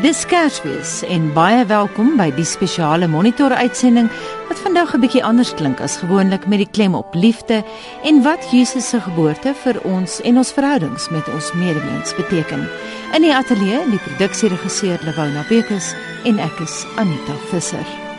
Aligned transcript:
Dis 0.00 0.22
Kersfees 0.24 1.02
en 1.12 1.26
baie 1.36 1.60
welkom 1.68 2.14
by 2.16 2.30
die 2.32 2.46
spesiale 2.48 3.04
monitor 3.12 3.52
uitsending 3.52 4.06
wat 4.48 4.62
vandag 4.64 4.94
'n 4.96 5.02
bietjie 5.02 5.24
anders 5.24 5.52
klink 5.54 5.80
as 5.80 5.98
gewoonlik 6.00 6.46
met 6.48 6.64
die 6.64 6.70
klem 6.72 6.94
op 6.94 7.14
liefde 7.14 7.62
en 8.02 8.22
wat 8.22 8.48
Jesus 8.50 8.88
se 8.88 9.00
geboorte 9.00 9.52
vir 9.54 9.76
ons 9.84 10.20
en 10.20 10.36
ons 10.36 10.52
verhoudings 10.52 11.10
met 11.10 11.28
ons 11.28 11.52
medemens 11.52 12.14
beteken. 12.16 12.68
In 13.12 13.22
die 13.22 13.34
ateljee 13.34 13.90
die 13.90 14.00
produksieregisseur 14.06 14.98
Lewona 15.04 15.44
Bekes 15.48 15.94
en 16.24 16.38
ek 16.38 16.60
is 16.60 16.86
Anita 16.96 17.36
Visser. 17.50 18.09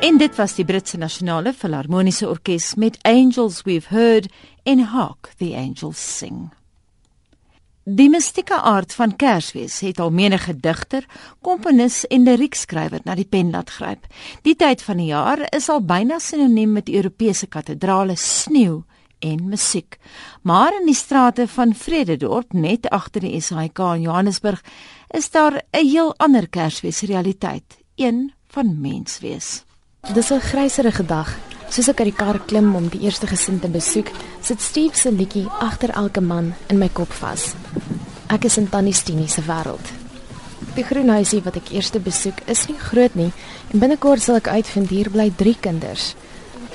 En 0.00 0.16
dit 0.16 0.36
was 0.36 0.54
die 0.56 0.64
Britse 0.64 0.96
Nasionale 0.96 1.52
Filharmoniese 1.52 2.28
Orkees 2.28 2.74
met 2.74 2.96
Angels 3.02 3.62
We've 3.62 3.88
Heard 3.88 4.32
en 4.62 4.78
Hark 4.78 5.32
the 5.36 5.52
Angels 5.56 6.00
Sing. 6.16 6.48
Die 7.84 8.08
mystieke 8.08 8.56
aard 8.56 8.94
van 8.96 9.12
Kersfees 9.16 9.76
het 9.84 10.00
al 10.00 10.10
menige 10.10 10.54
digter, 10.56 11.04
komponis 11.44 12.06
en 12.08 12.24
liriekskrywer 12.24 13.04
na 13.04 13.18
die 13.18 13.28
pen 13.28 13.52
laat 13.52 13.76
gryp. 13.76 14.08
Die 14.48 14.56
tyd 14.56 14.80
van 14.88 15.04
die 15.04 15.10
jaar 15.12 15.44
is 15.52 15.68
al 15.68 15.84
byna 15.84 16.16
sinoniem 16.18 16.72
met 16.80 16.88
Europese 16.88 17.50
kathedrale, 17.52 18.16
sneeu 18.16 18.82
en 19.20 19.48
musiek. 19.52 19.98
Maar 20.42 20.80
in 20.80 20.88
die 20.88 20.96
strate 20.96 21.44
van 21.48 21.76
Vrededorp, 21.76 22.56
net 22.56 22.88
agter 22.88 23.28
die 23.28 23.40
SAIK 23.40 23.84
in 23.98 24.08
Johannesburg, 24.08 24.64
is 25.12 25.30
daar 25.30 25.60
'n 25.60 25.86
heel 25.86 26.14
ander 26.16 26.48
Kersfees 26.48 27.00
realiteit, 27.00 27.84
een 27.96 28.32
van 28.48 28.80
menswees. 28.80 29.68
Dis 30.00 30.30
'n 30.30 30.40
gryserige 30.40 31.06
dag. 31.06 31.28
Soos 31.68 31.88
ek 31.88 31.98
uit 32.00 32.08
die 32.08 32.24
kar 32.24 32.40
klim 32.46 32.74
om 32.74 32.88
die 32.88 33.00
eerste 33.00 33.26
gesin 33.26 33.60
te 33.60 33.68
besoek, 33.68 34.10
sit 34.40 34.60
Steve 34.60 34.96
se 34.96 35.12
liedjie 35.12 35.46
agter 35.60 35.90
elke 35.90 36.20
man 36.20 36.54
in 36.66 36.78
my 36.78 36.88
kop 36.88 37.12
vas. 37.12 37.54
Ek 38.26 38.44
is 38.44 38.56
in 38.56 38.68
Tannie 38.68 38.92
Stini 38.94 39.28
se 39.28 39.42
wêreld. 39.42 39.86
Die 40.74 40.84
groen 40.84 41.08
huisie 41.08 41.42
wat 41.42 41.56
ek 41.56 41.70
eers 41.70 41.90
besoek 41.90 42.40
is 42.46 42.66
nie 42.66 42.78
groot 42.78 43.14
nie 43.14 43.32
en 43.72 43.78
binnekort 43.78 44.22
sal 44.22 44.36
ek 44.36 44.48
uitvind 44.48 44.88
hier 44.88 45.10
bly 45.10 45.32
3 45.36 45.56
kinders. 45.60 46.14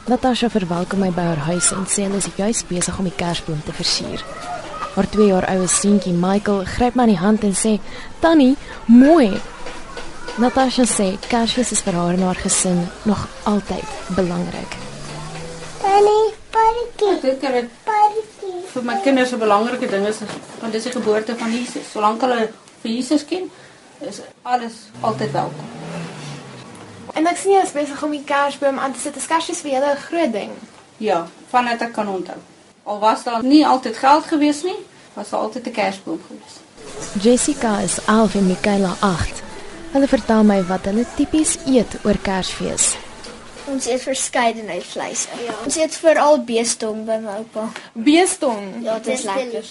Natasha 0.08 0.50
verwelkom 0.50 1.00
my 1.00 1.12
by 1.12 1.22
haar 1.22 1.46
huis 1.50 1.72
en 1.72 1.86
sê 1.86 2.04
hulle 2.04 2.18
is 2.18 2.30
juis 2.38 2.64
besig 2.64 3.00
om 3.00 3.06
die 3.06 3.18
kersboom 3.18 3.62
te 3.66 3.74
versier. 3.74 4.24
Haar 4.96 5.10
2 5.10 5.28
jaar 5.28 5.50
oue 5.50 5.68
seentjie 5.68 6.14
Michael 6.14 6.66
gryp 6.66 6.96
my 6.96 7.02
aan 7.02 7.10
die 7.10 7.18
hand 7.18 7.44
en 7.44 7.54
sê: 7.54 7.80
"Tannie, 8.20 8.56
mooi, 8.86 9.42
Natasha 10.38 10.84
sê 10.84 11.18
Kersfees 11.30 11.72
is 11.72 11.82
vir 11.82 11.96
haar 11.96 12.14
en 12.14 12.24
haar 12.28 12.36
gesin 12.36 12.82
nog 13.08 13.22
altyd 13.44 13.88
belangrik. 14.18 14.72
Tannie, 15.82 16.34
partytjie. 16.52 17.14
Dit 17.22 17.40
kan 17.40 17.70
Partytjie. 17.88 18.58
vir 18.74 18.84
my 18.84 18.98
kinders 19.04 19.32
'n 19.32 19.40
belangrike 19.40 19.88
ding 19.88 20.08
is 20.08 20.18
want 20.60 20.74
dis 20.74 20.84
die 20.84 20.92
geboorte 20.92 21.36
van 21.38 21.52
Jesus. 21.52 21.92
Solank 21.92 22.22
hulle 22.22 22.50
vir 22.82 22.92
Jesus 22.92 23.26
ken, 23.26 23.50
is 24.00 24.20
alles 24.42 24.74
altyd 25.02 25.32
welkom. 25.32 25.66
En 27.14 27.28
ek 27.28 27.38
sien 27.38 27.52
jy 27.52 27.62
is 27.64 27.72
besig 27.72 28.04
om 28.04 28.12
die 28.12 28.24
kersboom 28.24 28.80
aan 28.80 28.94
te 28.94 29.00
sit. 29.00 29.16
Is 29.16 29.28
Kersfees 29.28 29.62
vir 29.62 29.72
julle 29.72 29.92
'n 29.94 29.98
groot 30.10 30.32
ding? 30.34 30.52
Ja, 30.98 31.28
vanat 31.50 31.82
ek 31.82 31.94
kan 31.94 32.08
onthou. 32.08 32.38
Al 32.84 33.00
was 33.00 33.24
daar 33.24 33.44
nie 33.44 33.66
altyd 33.68 33.98
geld 33.98 34.26
gewees 34.26 34.64
nie, 34.64 34.80
was 35.14 35.30
daar 35.30 35.40
altyd 35.40 35.68
'n 35.68 35.72
kersboom 35.72 36.20
gewees. 36.28 36.56
Jessica 37.24 37.80
is 37.80 37.98
11 38.06 38.36
en 38.36 38.48
Michaela 38.48 38.96
8. 39.00 39.44
Hulle 39.96 40.08
vertel 40.12 40.44
my 40.44 40.58
wat 40.68 40.90
hulle 40.90 41.06
tipies 41.16 41.54
eet 41.72 41.94
oor 42.04 42.18
Kersfees. 42.20 42.90
Ons 43.72 43.86
eet 43.88 44.02
verskeidenheid 44.04 44.84
vleis. 44.84 45.22
Ja. 45.40 45.54
Ons 45.64 45.78
eet 45.80 45.96
veral 46.02 46.42
beestong 46.44 47.06
by 47.08 47.16
my 47.24 47.38
oupa. 47.40 47.70
Beestong. 47.96 48.84
Ja, 48.84 48.98
dit 49.00 49.14
is 49.16 49.24
lekker. 49.24 49.70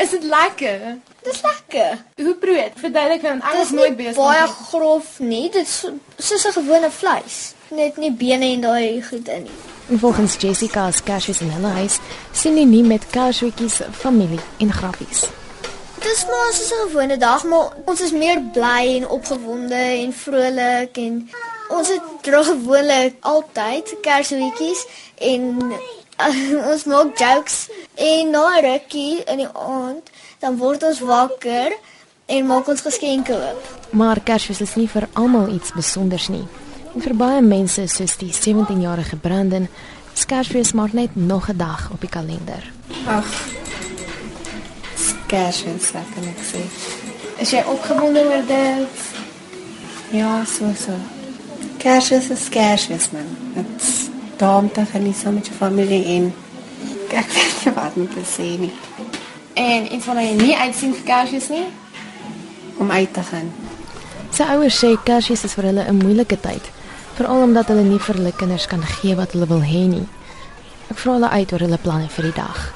Is 0.00 0.14
dit 0.14 0.24
lekker? 0.24 0.86
Dit 1.20 1.34
is 1.34 1.42
lekker. 1.44 1.98
Hoe 2.24 2.34
brood? 2.40 2.80
Verduidelik 2.80 3.26
want 3.28 3.44
ek 3.44 3.60
is 3.60 3.74
nooit 3.76 3.96
beestong. 4.00 4.24
baie 4.24 4.46
grof 4.70 5.18
nie. 5.20 5.50
Dit 5.50 5.66
is 5.68 5.78
so- 5.84 5.98
soos 6.16 6.46
'n 6.48 6.56
gewone 6.62 6.90
vleis. 6.90 7.52
Net 7.68 7.96
nie 7.96 8.10
bene 8.12 8.46
en 8.54 8.60
daai 8.60 9.02
goed 9.02 9.28
in 9.28 9.42
nie. 9.42 9.58
En 9.90 9.98
volgens 9.98 10.36
Jessica 10.38 10.90
se 10.90 11.02
Kersfees 11.02 11.40
in 11.40 11.50
hulle 11.50 11.72
huis 11.76 11.98
sien 12.32 12.54
nie 12.54 12.64
nie 12.66 12.82
met 12.82 13.06
Kersweekies 13.10 13.80
familie 13.92 14.40
en 14.58 14.72
grappies. 14.72 15.28
Dit 15.98 16.12
is 16.12 16.24
maar 16.26 16.52
soos 16.52 16.70
'n 16.70 16.88
gewone 16.88 17.16
dag, 17.16 17.44
maar 17.44 17.68
ons 17.84 18.00
is 18.00 18.12
meer 18.12 18.40
bly 18.52 18.96
en 18.96 19.08
opgewonde 19.08 19.74
en 19.74 20.12
vrolik 20.12 20.96
en 20.96 21.30
ons 21.68 21.88
het 21.88 22.02
dra 22.22 22.42
gewoonlik 22.42 23.14
altyd 23.20 23.94
Kersweekies 24.00 24.86
en 25.14 25.72
uh, 26.18 26.68
ons 26.72 26.84
maak 26.84 27.18
jokes 27.18 27.68
en 27.94 28.30
na 28.30 28.58
'n 28.58 28.64
rukkie 28.64 29.24
in 29.24 29.36
die 29.36 29.52
aand 29.52 30.10
dan 30.38 30.56
word 30.56 30.82
ons 30.82 31.00
wakker 31.00 31.76
en 32.26 32.46
maak 32.46 32.68
ons 32.68 32.80
geskenke 32.80 33.32
oop. 33.32 33.62
Maar 33.90 34.20
Kersfees 34.20 34.60
is 34.60 34.74
nie 34.74 34.88
vir 34.88 35.08
almal 35.12 35.48
iets 35.48 35.68
spesiaals 35.68 36.28
nie. 36.28 36.46
En 36.94 37.00
vir 37.00 37.14
baie 37.14 37.42
mense 37.42 37.86
soos 37.86 38.16
die 38.16 38.32
17-jarige 38.32 39.16
Brandon, 39.16 39.68
is 40.14 40.26
Kersfees 40.26 40.72
maar 40.72 40.90
net 40.92 41.16
nog 41.16 41.48
'n 41.48 41.56
dag 41.56 41.90
op 41.92 42.00
die 42.00 42.10
kalender. 42.10 42.72
Ag. 43.06 43.67
Kersfees, 45.28 45.90
wat 45.92 46.08
kan 46.14 46.24
ek 46.30 46.40
sê? 46.42 46.62
Is 47.42 47.50
jy 47.52 47.62
opgewonde 47.68 48.22
oor 48.26 48.44
dit? 48.48 49.02
Ja, 50.16 50.44
so 50.48 50.72
so. 50.74 50.96
Kersfees 51.78 52.30
is 52.34 52.48
Kersfees 52.48 53.10
man. 53.12 53.28
Dit 53.54 53.88
daarom 54.40 54.70
te 54.72 54.84
geniet 54.92 55.16
saam 55.16 55.34
met 55.34 55.46
jou 55.50 55.56
familie 55.58 56.04
en 56.16 56.32
ek 57.10 57.28
weet 57.34 57.64
nie 57.64 57.74
wat 57.74 57.96
om 57.96 58.06
te 58.12 58.22
sê 58.28 58.48
nie 58.60 58.72
En 59.58 59.88
iets 59.94 60.06
wat 60.06 60.20
jy 60.22 60.34
nie 60.38 60.54
uitsien 60.56 60.92
vir 60.94 61.04
Kersfees 61.08 61.48
nie? 61.50 61.66
om 62.78 62.90
uit 62.90 63.12
te 63.12 63.22
gaan. 63.26 63.48
Sy 64.30 64.44
ouers 64.54 64.76
sê 64.78 64.92
Kersfees 65.02 65.42
is 65.44 65.54
vir 65.58 65.64
hulle 65.72 65.84
'n 65.90 65.98
moeilike 65.98 66.38
tyd, 66.40 66.62
veral 67.16 67.42
omdat 67.42 67.68
hulle 67.68 67.82
nie 67.82 67.98
vir 67.98 68.14
hulle 68.14 68.32
kinders 68.32 68.66
kan 68.66 68.82
gee 68.82 69.16
wat 69.16 69.32
hulle 69.32 69.46
wil 69.46 69.62
hê 69.62 69.88
nie. 69.90 70.06
Ek 70.90 70.98
vra 70.98 71.12
hulle 71.12 71.28
uit 71.28 71.52
oor 71.52 71.60
hulle 71.60 71.78
planne 71.78 72.08
vir 72.08 72.24
die 72.24 72.36
dag. 72.36 72.72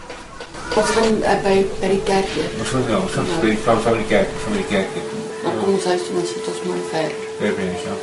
Ons 0.72 0.88
gaan 0.96 1.19
uh, 1.20 1.32
by 1.44 1.56
by 1.82 1.88
die 1.92 2.02
kerk 2.08 2.28
hier. 2.32 2.52
Ons 2.56 2.70
gaan 2.72 2.86
ja, 2.88 2.96
ons 2.96 3.12
gaan 3.12 3.26
by 3.42 3.50
van 3.60 3.80
van 3.84 3.98
die 3.98 4.06
kerk, 4.08 4.30
van 4.44 4.54
die 4.56 4.69
kerk. 4.70 4.94
Dan 5.42 5.58
kom 5.58 5.74
ons 5.74 5.84
huis 5.84 6.06
toe 6.06 6.14
en 6.16 6.28
sit 6.30 6.46
ons 6.48 6.62
maar 6.69 6.78
ver. 6.92 7.10
Baie 7.42 7.66
ja. 7.82 7.96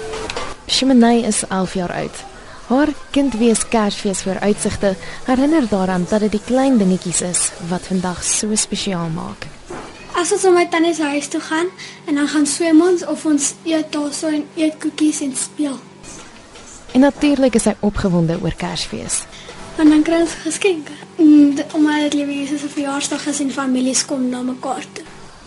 Shimonay 0.69 1.24
is 1.25 1.39
11 1.48 1.74
jaar 1.80 1.94
oud. 1.98 2.19
Haar 2.69 2.92
kindwees 3.10 3.63
Kersfees 3.74 4.21
vooruitsigte 4.21 4.94
herinner 5.25 5.66
daaraan 5.71 6.06
dat 6.10 6.27
dit 6.27 6.38
die 6.38 6.44
klein 6.45 6.77
dingetjies 6.77 7.24
is 7.25 7.42
wat 7.71 7.89
vandag 7.89 8.21
so 8.24 8.54
spesiaal 8.54 9.10
maak. 9.18 9.50
As 10.13 10.30
ons 10.36 10.45
na 10.45 10.54
my 10.54 10.68
tannie 10.69 10.94
se 10.94 11.10
huis 11.10 11.33
toe 11.33 11.42
gaan 11.42 11.74
en 12.06 12.21
dan 12.21 12.30
gaan 12.30 12.45
swem 12.45 12.86
ons 12.86 13.06
of 13.06 13.25
ons 13.25 13.54
eet 13.66 13.89
daar 13.98 14.13
so 14.13 14.30
en 14.30 14.45
eet 14.54 14.77
koekies 14.77 15.25
en 15.25 15.33
speel. 15.33 15.80
En 16.94 17.01
natuurlik 17.01 17.57
is 17.57 17.66
sy 17.66 17.74
opgewonde 17.81 18.38
oor 18.44 18.54
Kersfees. 18.54 19.24
En 19.80 19.88
dan 19.90 20.02
kry 20.04 20.20
ons 20.22 20.34
geskenke. 20.44 20.92
Mm, 21.16 21.56
Omdat 21.74 22.02
dit 22.02 22.14
liewe 22.14 22.34
Jesus 22.34 22.60
se 22.62 22.68
verjaarsdag 22.68 23.28
is 23.28 23.40
en 23.40 23.52
families 23.52 24.06
kom 24.06 24.30
na 24.30 24.42
mekaar 24.42 24.84
toe. 24.94 25.06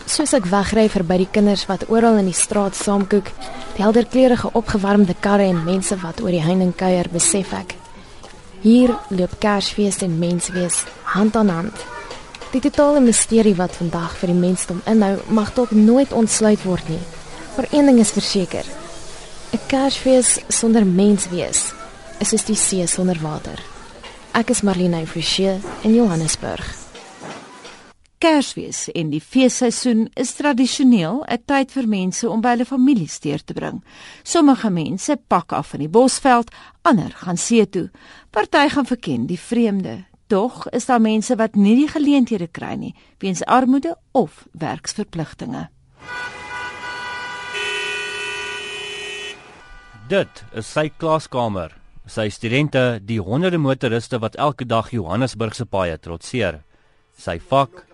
Soos 0.09 0.33
ek 0.33 0.47
wegry 0.49 0.87
verby 0.89 1.19
die 1.21 1.29
kinders 1.31 1.67
wat 1.69 1.85
oral 1.89 2.17
in 2.17 2.27
die 2.31 2.37
straat 2.37 2.75
saamkoek, 2.75 3.29
die 3.75 3.83
helderkleurige 3.83 4.49
opgewarmde 4.57 5.13
karre 5.19 5.45
en 5.47 5.63
mense 5.63 5.95
wat 6.01 6.21
oor 6.21 6.33
die 6.33 6.41
heining 6.41 6.73
kuier, 6.75 7.07
besef 7.13 7.53
ek. 7.53 7.75
Hier 8.63 8.95
loop 9.09 9.35
Kersfees 9.39 10.01
en 10.01 10.17
menswees 10.19 10.81
hand 11.13 11.35
aan 11.35 11.51
hand. 11.53 11.85
Die 12.53 12.61
totale 12.61 13.01
misterie 13.05 13.55
wat 13.57 13.75
vandag 13.77 14.15
vir 14.17 14.33
die 14.33 14.39
mensdom 14.39 14.81
inhou, 14.89 15.17
mag 15.29 15.53
dalk 15.53 15.75
nooit 15.77 16.13
ontsluit 16.13 16.63
word 16.65 16.89
nie. 16.89 17.01
Maar 17.55 17.69
een 17.69 17.85
ding 17.85 17.99
is 17.99 18.15
verseker. 18.17 18.65
'n 19.53 19.61
Kersfees 19.67 20.39
sonder 20.49 20.85
menswees 20.85 21.69
is 22.19 22.29
soos 22.29 22.45
die 22.45 22.55
see 22.55 22.87
sonder 22.87 23.19
water. 23.21 23.72
Ek 24.33 24.49
is 24.49 24.63
Marlene 24.65 25.03
Forsie 25.05 25.59
in 25.85 25.93
Johannesburg. 25.93 26.65
Kersfees 28.17 28.87
en 28.97 29.11
die 29.11 29.21
feesseisoen 29.21 30.07
is 30.17 30.31
tradisioneel 30.33 31.21
'n 31.27 31.43
tyd 31.45 31.69
vir 31.71 31.87
mense 31.87 32.29
om 32.29 32.41
by 32.41 32.55
hulle 32.55 32.65
families 32.65 33.19
deur 33.19 33.43
te 33.43 33.53
bring. 33.53 33.83
Sommige 34.23 34.69
mense 34.69 35.17
pak 35.27 35.53
af 35.53 35.67
van 35.67 35.79
die 35.79 35.89
Bosveld, 35.89 36.49
ander 36.81 37.11
gaan 37.11 37.37
see 37.37 37.69
toe. 37.69 37.91
Party 38.31 38.69
gaan 38.69 38.85
verken 38.85 39.25
die 39.25 39.39
vreemde. 39.39 40.05
Tog 40.27 40.69
is 40.69 40.85
daar 40.85 41.01
mense 41.01 41.35
wat 41.35 41.55
nie 41.55 41.75
die 41.75 41.87
geleenthede 41.87 42.47
kry 42.47 42.73
nie 42.75 42.95
weens 43.19 43.45
armoede 43.45 43.97
of 44.11 44.47
werksverpligtinge. 44.51 45.69
Dit 50.07 50.43
is 50.53 50.71
sy 50.71 50.91
klaskamer. 50.97 51.82
Sy 52.03 52.27
studente, 52.29 52.99
die 52.99 53.21
honderde 53.23 53.57
motoriste 53.57 54.19
wat 54.19 54.35
elke 54.35 54.65
dag 54.67 54.89
Johannesburg 54.91 55.55
se 55.55 55.65
paaie 55.65 55.95
trotseer. 55.97 56.59
Sy 57.15 57.39
vak 57.39 57.85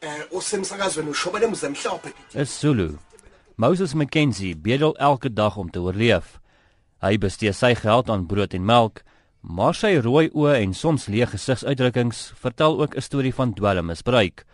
eh 0.00 0.22
is 2.42 2.60
Zulu. 2.60 2.98
Moses 3.56 3.94
McKenzie 3.94 4.56
bedel 4.56 4.96
elke 4.96 5.32
dag 5.32 5.56
om 5.56 5.70
te 5.70 5.80
oorleef. 5.80 6.38
Hy 7.02 7.18
bestee 7.18 7.52
sy 7.52 7.74
geld 7.74 8.10
aan 8.10 8.26
brood 8.26 8.54
en 8.54 8.64
melk, 8.64 9.02
maar 9.40 9.74
sy 9.74 9.98
rooi 9.98 10.30
oë 10.30 10.60
en 10.62 10.74
soms 10.74 11.08
leë 11.08 11.26
gesigsuitdrukkings 11.34 12.32
vertel 12.36 12.80
ook 12.80 12.96
'n 12.96 13.00
storie 13.00 13.34
van 13.34 13.54
dwelmmisbruik. 13.54 14.44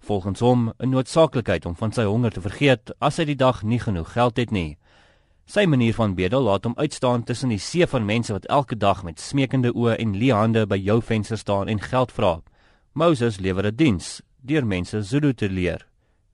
Volgens 0.00 0.40
hom 0.40 0.72
'n 0.78 0.90
noodsaaklikheid 0.90 1.66
om 1.66 1.76
van 1.76 1.92
sy 1.92 2.04
honger 2.04 2.32
te 2.32 2.40
vergeet 2.40 2.90
as 2.98 3.16
hy 3.16 3.24
die 3.24 3.36
dag 3.36 3.62
nie 3.62 3.78
genoeg 3.78 4.12
geld 4.12 4.36
het 4.36 4.50
nie. 4.50 4.78
Sy 5.50 5.64
manier 5.66 5.96
van 5.96 6.12
bedel 6.14 6.44
laat 6.46 6.66
hom 6.68 6.76
uitstaan 6.78 7.24
tussen 7.26 7.50
die 7.50 7.58
see 7.58 7.86
van 7.90 8.04
mense 8.06 8.30
wat 8.30 8.44
elke 8.54 8.76
dag 8.78 9.00
met 9.02 9.18
smeekende 9.18 9.72
oë 9.74 9.96
en 9.98 10.12
leë 10.14 10.36
hande 10.38 10.60
by 10.70 10.76
jou 10.78 11.00
venster 11.02 11.40
staan 11.40 11.66
en 11.72 11.80
geld 11.82 12.12
vra. 12.14 12.36
Moses 12.94 13.40
lewer 13.42 13.66
'n 13.66 13.74
diens 13.74 14.20
deur 14.46 14.66
mense 14.66 15.02
Zulu 15.02 15.32
te 15.34 15.48
leer. 15.48 15.86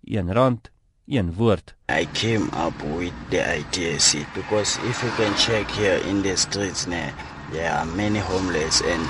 Een 0.05 0.33
rand, 0.33 0.71
een 1.07 1.33
woord. 1.33 1.75
I 1.89 2.05
came 2.13 2.51
up 2.67 2.77
with 2.99 3.15
the 3.31 3.41
idea, 3.41 3.99
see, 3.99 4.27
because 4.35 4.79
if 4.85 5.03
you 5.03 5.13
can 5.17 5.35
check 5.35 5.71
here 5.71 5.99
in 6.11 6.23
the 6.23 6.37
streets 6.37 6.87
now, 6.87 7.09
there 7.53 7.73
are 7.73 7.87
many 7.87 8.19
homeless 8.19 8.83
and 8.83 9.03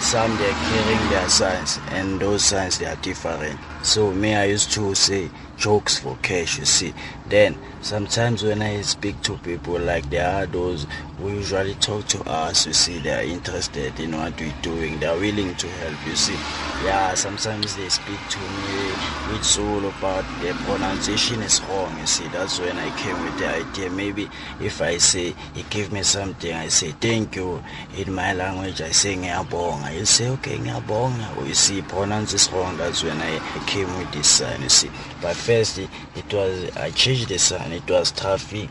some 0.00 0.36
they're 0.38 0.60
carrying 0.70 1.08
their 1.10 1.28
signs 1.28 1.80
and 1.90 2.20
those 2.20 2.44
signs 2.44 2.78
they 2.78 2.86
are 2.86 3.00
different. 3.02 3.58
So 3.82 4.12
me, 4.12 4.34
I 4.34 4.44
used 4.44 4.70
to 4.72 4.94
say 4.94 5.30
jokes 5.56 5.98
for 5.98 6.16
cash, 6.22 6.58
you 6.58 6.64
see. 6.64 6.94
Then 7.28 7.56
sometimes 7.80 8.42
when 8.42 8.60
I 8.62 8.80
speak 8.82 9.20
to 9.22 9.36
people, 9.38 9.78
like 9.78 10.08
there 10.10 10.28
are 10.28 10.46
those 10.46 10.86
who 11.18 11.30
usually 11.30 11.74
talk 11.74 12.06
to 12.08 12.22
us, 12.28 12.66
you 12.66 12.72
see, 12.72 12.98
they 12.98 13.12
are 13.12 13.22
interested 13.22 13.98
in 14.00 14.16
what 14.16 14.38
we're 14.40 14.52
doing, 14.62 14.98
they're 14.98 15.16
willing 15.18 15.54
to 15.54 15.68
help, 15.68 16.06
you 16.06 16.16
see. 16.16 16.36
Yeah, 16.84 17.12
sometimes 17.14 17.76
they 17.76 17.90
speak 17.90 18.18
to 18.30 18.38
me 18.38 18.90
with 19.30 19.44
Zulu, 19.44 19.92
but 20.00 20.24
the 20.40 20.54
pronunciation 20.64 21.42
is 21.42 21.60
wrong, 21.64 21.94
you 22.00 22.06
see. 22.06 22.26
That's 22.28 22.58
when 22.58 22.78
I 22.78 22.88
came 22.96 23.22
with 23.22 23.36
the 23.38 23.48
idea. 23.48 23.90
Maybe 23.90 24.30
if 24.60 24.80
I 24.80 24.96
say, 24.96 25.34
he 25.52 25.62
give 25.68 25.92
me 25.92 26.02
something, 26.02 26.54
I 26.54 26.68
say, 26.68 26.92
thank 26.92 27.36
you. 27.36 27.62
In 27.98 28.14
my 28.14 28.32
language, 28.32 28.80
I 28.80 28.92
say, 28.92 29.14
ngiyabonga. 29.14 29.84
I 29.84 30.04
say, 30.04 30.30
okay, 30.30 30.56
ngiyabonga. 30.56 31.36
Or 31.36 31.46
you 31.46 31.52
see, 31.54 31.82
pronounce 31.82 32.32
is 32.32 32.50
wrong. 32.50 32.78
That's 32.78 33.02
when 33.04 33.20
I 33.20 33.38
came 33.70 33.90
with 33.98 34.10
this 34.12 34.28
sign, 34.28 34.62
you 34.62 34.68
see. 34.68 34.90
But 35.22 35.36
first, 35.36 35.78
it, 35.78 35.88
it 36.16 36.34
was, 36.34 36.76
I 36.76 36.90
changed 36.90 37.28
the 37.28 37.38
sign. 37.38 37.70
It 37.72 37.88
was 37.88 38.10
traffic 38.10 38.68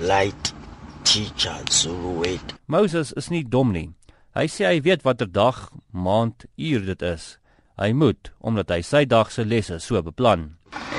light 0.00 0.52
teacher 1.02 1.56
Zulu 1.70 2.20
wait. 2.20 2.54
Moses 2.66 3.12
is 3.16 3.30
nie 3.30 3.42
dom 3.42 3.72
nie. 3.72 3.90
Hy 4.36 4.46
sê 4.52 4.68
hy 4.68 4.78
weet 4.84 5.02
watter 5.06 5.26
dag, 5.26 5.58
maand, 5.90 6.46
uur 6.60 6.84
dit 6.86 7.02
is. 7.08 7.36
Hy 7.80 7.90
moet 7.92 8.30
omdat 8.40 8.70
hy 8.74 8.82
sy 8.84 9.02
dag 9.08 9.32
se 9.32 9.44
lesse 9.44 9.80
so 9.82 10.02
beplan. 10.04 10.52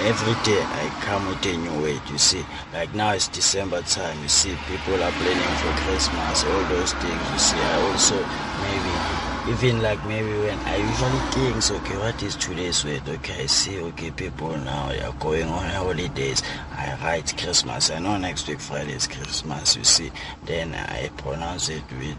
Every 0.07 0.35
day 0.47 0.59
I 0.59 0.89
come 1.05 1.27
with 1.29 1.45
a 1.45 1.55
new 1.57 1.83
weight, 1.83 2.03
you 2.09 2.17
see. 2.17 2.43
Like 2.73 2.93
now 2.95 3.13
it's 3.13 3.27
December 3.27 3.81
time, 3.83 4.19
you 4.23 4.29
see, 4.29 4.55
people 4.67 4.99
are 4.99 5.15
planning 5.21 5.55
for 5.61 5.73
Christmas, 5.85 6.43
all 6.43 6.63
those 6.73 6.93
things, 6.97 7.25
you 7.31 7.39
see. 7.39 7.61
I 7.61 7.75
also 7.91 8.17
maybe 8.63 9.36
even 9.49 9.81
like 9.81 10.03
maybe 10.05 10.29
when 10.29 10.59
I 10.59 10.75
usually 10.75 11.19
think, 11.31 11.71
okay, 11.81 11.97
what 11.97 12.21
is 12.21 12.35
today's 12.35 12.83
weight? 12.83 13.07
Okay, 13.07 13.43
I 13.43 13.45
see, 13.45 13.79
okay, 13.79 14.11
people 14.11 14.57
now 14.57 14.89
they 14.89 15.01
are 15.01 15.13
going 15.13 15.47
on 15.47 15.65
holidays. 15.69 16.43
I 16.71 16.97
write 17.01 17.33
Christmas. 17.37 17.89
I 17.89 17.99
know 17.99 18.17
next 18.17 18.47
week 18.49 18.59
Friday 18.59 18.91
is 18.93 19.07
Christmas, 19.07 19.77
you 19.77 19.85
see. 19.85 20.11
Then 20.45 20.73
I 20.75 21.09
pronounce 21.17 21.69
it 21.69 21.83
with, 21.91 22.17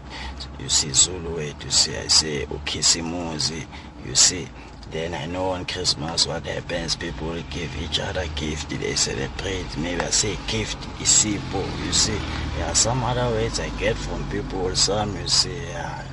you 0.59 0.69
see, 0.69 0.91
Zulu 0.91 1.35
weight, 1.37 1.63
you 1.63 1.69
see. 1.69 1.95
I 1.95 2.07
say, 2.07 2.45
okay, 2.45 2.79
Simuzi, 2.79 3.65
you 4.05 4.15
see. 4.15 4.47
Then 4.91 5.13
I 5.13 5.27
know 5.27 5.49
on 5.49 5.65
Christmas 5.65 6.25
what 6.25 6.47
happens, 6.47 6.95
people 6.95 7.35
give 7.51 7.79
each 7.79 7.99
other 7.99 8.25
gift, 8.35 8.71
they 8.71 8.95
celebrate. 8.95 9.77
Maybe 9.77 10.01
I 10.01 10.09
say 10.09 10.35
gift 10.47 10.79
is 10.99 11.09
simple, 11.09 11.65
you 11.85 11.93
see. 11.93 12.13
There 12.13 12.65
Yeah, 12.65 12.73
some 12.73 13.03
other 13.03 13.29
words 13.29 13.59
I 13.59 13.69
get 13.77 13.95
from 13.95 14.27
people, 14.31 14.75
some 14.75 15.15
you 15.15 15.27
see, 15.27 15.55
yeah. 15.67 16.08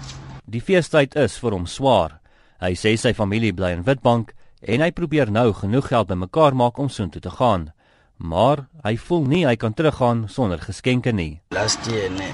Die 0.47 0.61
feestyd 0.63 1.17
is 1.19 1.35
vir 1.43 1.57
hom 1.57 1.65
swaar. 1.67 2.21
Hy 2.63 2.77
sê 2.79 2.93
sy 2.95 3.11
familie 3.19 3.51
bly 3.53 3.73
in 3.75 3.83
Witbank 3.83 4.31
en 4.63 4.85
hy 4.85 4.93
probeer 4.95 5.33
nou 5.35 5.51
genoeg 5.59 5.89
geld 5.91 6.07
bymekaar 6.13 6.55
maak 6.55 6.79
om 6.79 6.87
soontoe 6.87 7.23
te 7.25 7.33
gaan. 7.35 7.73
Maar 8.17 8.69
hy 8.87 8.95
voel 9.09 9.27
nie 9.27 9.43
hy 9.43 9.57
kan 9.59 9.75
teruggaan 9.75 10.29
sonder 10.31 10.63
geskenke 10.63 11.11
nie. 11.13 11.41
Last 11.51 11.91
year, 11.91 12.07
ne, 12.15 12.31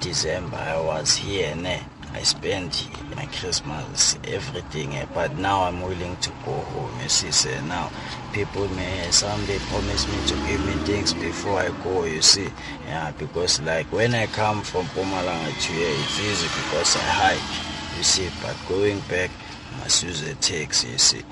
December, 0.00 0.62
I 0.62 0.78
was 0.86 1.18
here, 1.18 1.56
ne. 1.58 1.80
I 2.12 2.22
spent 2.22 2.88
my 3.14 3.26
Christmas, 3.26 4.18
everything, 4.24 4.96
eh, 4.96 5.06
but 5.14 5.36
now 5.36 5.62
I'm 5.62 5.80
willing 5.80 6.16
to 6.16 6.30
go 6.44 6.52
home. 6.52 7.00
You 7.02 7.08
see, 7.08 7.50
now 7.66 7.90
people 8.32 8.68
may 8.70 9.10
someday 9.10 9.58
promise 9.70 10.06
me 10.08 10.26
to 10.26 10.34
give 10.46 10.64
me 10.66 10.72
things 10.84 11.14
before 11.14 11.60
I 11.60 11.68
go. 11.84 12.04
You 12.04 12.20
see, 12.20 12.48
yeah, 12.86 13.12
because 13.12 13.60
like 13.62 13.86
when 13.92 14.14
I 14.14 14.26
come 14.26 14.62
from 14.62 14.86
Pumalanga 14.86 15.46
to 15.46 15.72
here, 15.72 15.88
it's 15.88 16.20
easy 16.20 16.48
because 16.48 16.96
I 16.96 17.00
hike. 17.00 17.96
You 17.96 18.02
see, 18.02 18.28
but 18.42 18.56
going 18.68 19.00
back, 19.08 19.30
I 19.74 19.78
must 19.84 20.02
use 20.02 20.22
a 20.22 20.34
taxi. 20.34 20.88
You 20.88 20.98
see. 20.98 21.22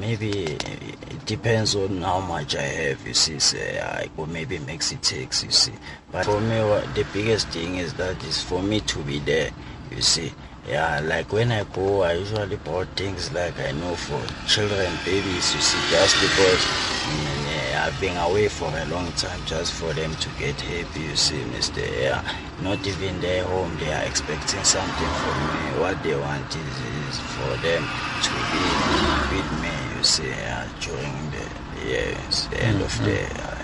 Maybe 0.00 0.30
it 0.30 1.24
depends 1.24 1.74
on 1.76 2.02
how 2.02 2.20
much 2.20 2.56
I 2.56 2.62
have, 2.62 3.06
you 3.06 3.14
see, 3.14 3.38
say 3.38 3.80
I 3.80 4.08
or 4.16 4.26
maybe 4.26 4.58
makes 4.58 4.90
it 4.92 5.00
takes, 5.02 5.44
you 5.44 5.52
see. 5.52 5.72
But 6.10 6.26
for 6.26 6.40
me, 6.40 6.56
the 6.94 7.06
biggest 7.14 7.48
thing 7.48 7.76
is 7.76 7.94
that 7.94 8.22
is 8.24 8.42
for 8.42 8.60
me 8.60 8.80
to 8.80 8.98
be 9.04 9.20
there 9.20 9.50
you 9.90 10.02
see 10.02 10.32
yeah 10.68 11.00
like 11.00 11.32
when 11.32 11.50
i 11.50 11.64
go 11.72 12.02
i 12.02 12.12
usually 12.12 12.56
bought 12.56 12.86
things 12.96 13.32
like 13.32 13.58
i 13.60 13.72
know 13.72 13.94
for 13.94 14.20
children 14.46 14.92
babies 15.04 15.54
you 15.54 15.60
see 15.60 15.80
just 15.90 16.14
because 16.20 16.62
mm, 17.08 17.70
yeah, 17.70 17.86
i've 17.86 18.00
been 18.00 18.16
away 18.18 18.48
for 18.48 18.68
a 18.68 18.84
long 18.86 19.10
time 19.12 19.40
just 19.46 19.72
for 19.72 19.92
them 19.94 20.12
to 20.16 20.28
get 20.38 20.60
happy 20.60 21.00
you 21.00 21.16
see 21.16 21.40
mr 21.56 21.80
yeah 22.00 22.22
not 22.62 22.84
even 22.86 23.18
their 23.20 23.44
home 23.44 23.74
they 23.78 23.92
are 23.92 24.04
expecting 24.04 24.62
something 24.64 25.12
from 25.22 25.38
me 25.54 25.80
what 25.80 26.02
they 26.02 26.16
want 26.16 26.46
is, 26.48 26.76
is 27.08 27.18
for 27.36 27.52
them 27.64 27.82
to 28.20 28.32
be 28.52 29.36
with 29.36 29.50
me 29.62 29.72
you 29.96 30.04
see 30.04 30.28
yeah, 30.28 30.68
during 30.80 31.30
the 31.30 31.44
yes 31.88 32.46
the 32.46 32.62
end 32.62 32.82
of 32.82 33.04
the 33.04 33.12
yeah. 33.12 33.58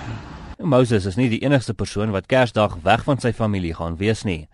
Moses 0.65 1.05
is 1.05 1.19
nie 1.21 1.29
die 1.29 1.43
enigste 1.45 1.75
persoon 1.77 2.15
wat 2.15 2.29
Kersdag 2.31 2.79
weg 2.87 3.05
van 3.05 3.21
sy 3.21 3.35
familie 3.37 3.75
gaan 3.77 3.99
wees 4.01 4.23
nie. 4.25 4.47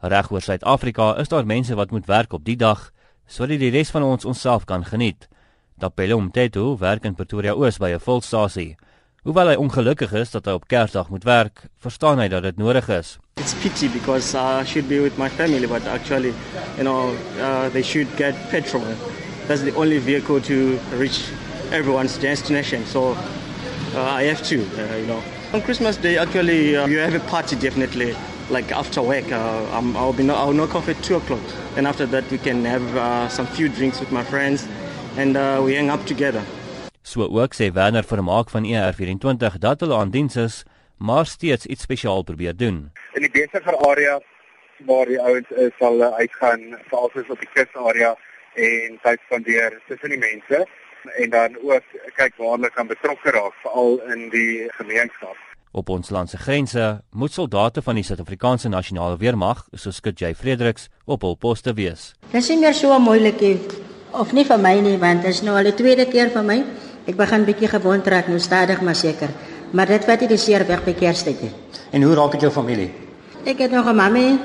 Reg 0.00 0.30
oor 0.30 0.42
Suid-Afrika 0.44 1.14
is 1.20 1.28
daar 1.28 1.46
mense 1.46 1.74
wat 1.74 1.90
moet 1.90 2.06
werk 2.06 2.32
op 2.32 2.44
die 2.44 2.56
dag 2.56 2.90
sodat 3.26 3.58
die 3.58 3.70
res 3.74 3.90
van 3.90 4.04
ons 4.06 4.24
onsself 4.24 4.64
kan 4.64 4.84
geniet. 4.84 5.26
Tapelo 5.80 6.20
Mteto 6.20 6.76
werk 6.78 7.04
in 7.04 7.14
Pretoria 7.14 7.52
Oos 7.52 7.78
by 7.78 7.90
'n 7.90 8.00
volstasie. 8.00 8.76
Hoewel 9.24 9.48
hy 9.48 9.54
ongelukkig 9.56 10.12
is 10.12 10.30
dat 10.30 10.44
hy 10.46 10.52
op 10.52 10.68
Kersdag 10.68 11.08
moet 11.08 11.24
werk, 11.24 11.64
verstaan 11.82 12.18
hy 12.18 12.28
dat 12.28 12.42
dit 12.42 12.56
nodig 12.56 12.88
is. 12.88 13.18
It's 13.40 13.54
pity 13.54 13.88
because 13.88 14.34
uh, 14.34 14.60
I 14.62 14.64
should 14.64 14.88
be 14.88 15.00
with 15.00 15.18
my 15.18 15.28
family 15.28 15.66
but 15.66 15.82
actually, 15.86 16.32
you 16.76 16.84
know, 16.84 17.16
uh, 17.40 17.68
they 17.72 17.82
should 17.82 18.08
get 18.16 18.34
petrol. 18.50 18.84
That's 19.48 19.62
the 19.62 19.74
only 19.74 19.98
vehicle 19.98 20.40
to 20.40 20.78
reach 20.98 21.32
everyone's 21.72 22.18
destination. 22.18 22.86
So 22.86 23.16
uh, 23.94 24.20
I 24.20 24.24
have 24.28 24.42
to, 24.42 24.56
uh, 24.56 24.96
you 24.96 25.06
know. 25.06 25.22
On 25.52 25.62
Christmas 25.62 25.96
Day, 25.96 26.18
actually, 26.18 26.76
uh, 26.76 26.86
you 26.86 26.98
have 26.98 27.14
a 27.14 27.20
party 27.30 27.56
definitely. 27.56 28.14
Like 28.50 28.72
after 28.72 29.02
work. 29.02 29.30
Uh, 29.30 29.66
I'm, 29.72 29.96
I'll 29.96 30.12
be 30.12 30.28
I'll 30.30 30.52
knock 30.52 30.74
off 30.74 30.88
at 30.88 31.02
two 31.02 31.16
o'clock, 31.16 31.40
and 31.76 31.86
after 31.86 32.06
that 32.06 32.30
we 32.30 32.38
can 32.38 32.64
have 32.64 32.96
uh, 32.96 33.28
some 33.28 33.46
few 33.46 33.68
drinks 33.68 34.00
with 34.00 34.12
my 34.12 34.24
friends, 34.24 34.66
and 35.16 35.36
uh, 35.36 35.60
we 35.64 35.74
hang 35.74 35.90
up 35.90 36.04
together. 36.06 36.42
So 37.02 37.22
ook 37.22 37.54
sê 37.54 37.70
Werner 37.72 38.02
vir 38.02 38.22
maak 38.22 38.50
van 38.50 38.64
ER24 38.64 39.58
dat 39.62 39.80
hulle 39.80 39.94
aan 39.94 40.10
diens 40.10 40.36
is, 40.36 40.64
maar 40.98 41.26
steeds 41.26 41.66
iets 41.66 41.82
spesiaal 41.82 42.22
probeer 42.22 42.56
doen. 42.56 42.90
In 43.14 43.22
die 43.22 43.30
besigger 43.30 43.76
area 43.86 44.20
waar 44.86 45.06
die 45.06 45.20
ouens 45.20 45.50
is, 45.50 45.70
sal 45.78 45.94
hulle 45.94 46.10
uitgaan 46.18 46.74
veral 46.88 47.10
soos 47.14 47.30
op 47.30 47.40
die 47.40 47.52
kusarea 47.54 48.16
en 48.54 48.98
tyd 49.02 49.22
spandeer 49.28 49.78
tussen 49.86 50.10
die 50.10 50.18
mense 50.18 50.66
en 51.22 51.30
dan 51.30 51.56
ook 51.62 51.84
kyk 52.18 52.34
waar 52.36 52.56
hulle 52.56 52.70
kan 52.74 52.90
betrokke 52.90 53.30
raak 53.30 53.54
veral 53.62 54.00
in 54.12 54.28
die 54.34 54.66
gemeenskap. 54.80 55.45
Op 55.72 55.88
ons 55.88 56.10
land 56.10 56.30
se 56.30 56.36
grense 56.36 57.02
moet 57.10 57.32
soldate 57.32 57.82
van 57.82 57.94
die 57.94 58.04
Suid-Afrikaanse 58.04 58.68
Nasionale 58.68 59.16
Weermag, 59.16 59.66
soos 59.72 59.96
Skut 59.96 60.20
J 60.20 60.34
Fredericks, 60.34 60.88
op 61.04 61.22
hul 61.22 61.36
poste 61.36 61.74
wees. 61.74 62.14
Dit 62.30 62.42
is 62.42 62.48
nie 62.48 62.58
meer 62.58 62.74
so 62.74 62.98
moeilik 62.98 63.40
nie 63.40 63.58
of 64.16 64.32
nie 64.32 64.44
vir 64.48 64.58
my 64.58 64.74
nie, 64.80 64.96
want 64.98 65.22
dit 65.22 65.34
is 65.34 65.42
nou 65.42 65.56
al 65.58 65.68
die 65.68 65.74
tweede 65.76 66.06
keer 66.08 66.30
vir 66.32 66.44
my. 66.46 66.64
Ek 67.06 67.16
begin 67.18 67.44
bietjie 67.44 67.68
gewond 67.68 68.06
raak, 68.06 68.28
nou 68.28 68.38
stadig 68.40 68.80
maar 68.82 68.96
seker. 68.96 69.30
Maar 69.72 69.86
dit 69.86 70.06
wat 70.08 70.20
die 70.28 70.38
seer 70.38 70.66
weg 70.66 70.84
by 70.84 70.94
Kerstyd. 70.94 71.42
En 71.92 72.02
hoe 72.02 72.14
raak 72.14 72.32
dit 72.32 72.46
jou 72.46 72.52
familie? 72.52 72.90
Ek 73.44 73.58
het 73.58 73.70
nog 73.70 73.86
'n 73.86 73.96
mamma. 73.96 74.38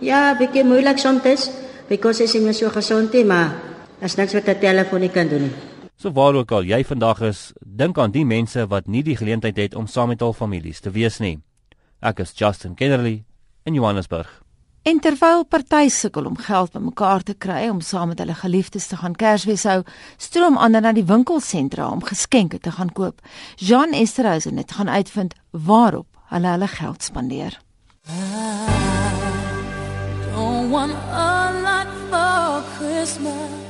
Ja, 0.00 0.34
bietjie 0.38 0.64
moeilik 0.64 0.98
soms, 0.98 1.50
because 1.88 2.18
sy 2.18 2.24
is 2.24 2.34
nie 2.34 2.52
so 2.52 2.68
gesond 2.70 3.12
nie, 3.12 3.24
maar 3.24 3.54
as 4.00 4.16
niks 4.16 4.34
wat 4.34 4.48
'n 4.48 4.58
telefoon 4.60 5.10
kan 5.10 5.28
doen 5.28 5.42
nie. 5.42 5.67
So 5.98 6.12
waar 6.14 6.34
ook 6.34 6.52
al 6.54 6.62
jy 6.62 6.84
vandag 6.86 7.20
is, 7.26 7.38
dink 7.58 7.98
aan 7.98 8.12
die 8.14 8.22
mense 8.22 8.68
wat 8.70 8.86
nie 8.86 9.02
die 9.02 9.16
geleentheid 9.18 9.56
het 9.58 9.72
om 9.74 9.88
saam 9.90 10.12
met 10.12 10.20
hul 10.22 10.32
families 10.32 10.78
te 10.80 10.92
wees 10.94 11.18
nie. 11.18 11.40
Ek 11.98 12.20
is 12.22 12.30
Justin 12.38 12.76
Kennerly 12.78 13.24
in 13.66 13.74
Johannesburg. 13.74 14.30
En 14.86 15.00
terwyl 15.02 15.42
party 15.42 15.88
sukkel 15.90 16.28
om 16.30 16.36
geld 16.38 16.70
bymekaar 16.72 17.26
te 17.26 17.34
kry 17.34 17.66
om 17.68 17.80
saam 17.82 18.12
met 18.12 18.22
hulle 18.22 18.36
geliefdes 18.38 18.86
te 18.86 18.96
gaan 19.00 19.18
Kersfees 19.18 19.66
hou, 19.66 19.82
stroom 20.16 20.56
ander 20.56 20.86
na 20.86 20.94
die 20.94 21.04
winkelsentra 21.04 21.90
om 21.90 22.06
geskenke 22.06 22.62
te 22.62 22.70
gaan 22.78 22.94
koop. 22.94 23.18
Jean 23.56 23.90
Esterhuizen 23.90 24.56
het 24.62 24.78
gaan 24.78 24.88
uitvind 24.88 25.34
waarop 25.50 26.06
hulle 26.30 26.54
hulle 26.54 26.68
geld 26.78 27.02
spandeer. 27.02 27.58
Don't 30.30 30.70
want 30.70 30.94
a 31.10 31.50
lot 31.58 31.90
for 32.06 32.62
Christmas. 32.78 33.67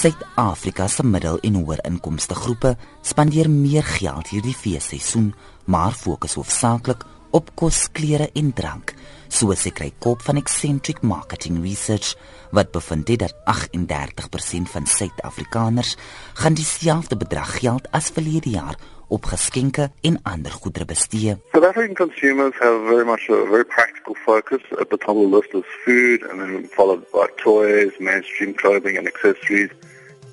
Suid-Afrika 0.00 0.86
se 0.88 1.04
middel- 1.04 1.40
en 1.40 1.54
hoër-inkomste 1.54 2.34
groepe 2.34 2.76
spandeer 3.02 3.50
meer 3.50 3.84
geld 3.84 4.30
hierdie 4.32 4.54
feesseisoen, 4.56 5.34
maar 5.64 5.92
fokus 5.92 6.34
hoofsaaklik 6.34 7.04
op 7.30 7.50
kos, 7.54 7.88
klere 7.92 8.30
en 8.32 8.48
drank, 8.56 8.94
soos 9.28 9.66
ek 9.68 9.74
kry 9.76 9.90
kop 9.98 10.24
van 10.24 10.40
Eccentric 10.40 11.02
Marketing 11.02 11.60
Research 11.60 12.14
wat 12.56 12.72
bevind 12.72 13.12
het 13.12 13.26
dat 13.26 13.34
38% 13.44 14.72
van 14.72 14.86
Suid-Afrikaners 14.86 15.96
gaan 16.40 16.56
dieselfde 16.56 17.16
bedrag 17.20 17.58
geld 17.60 17.84
as 17.92 18.08
verlede 18.08 18.56
jaar 18.56 18.80
op 19.08 19.28
geskenke 19.28 19.90
en 20.00 20.16
ander 20.22 20.52
goedere 20.52 20.84
bestee. 20.84 21.36
South 21.52 21.66
African 21.66 21.94
consumers 21.94 22.56
have 22.58 22.80
very 22.88 23.04
much 23.04 23.28
a 23.28 23.44
very 23.44 23.64
practical 23.64 24.16
focus. 24.24 24.62
At 24.80 24.88
the 24.88 24.96
top 24.96 25.16
of 25.16 25.28
the 25.28 25.36
list 25.36 25.52
is 25.52 25.68
food 25.84 26.24
and 26.30 26.40
then 26.40 26.68
followed 26.72 27.04
by 27.12 27.26
toys, 27.36 27.92
mainstream 27.98 28.54
clothing 28.54 28.96
and 28.96 29.06
accessories, 29.06 29.70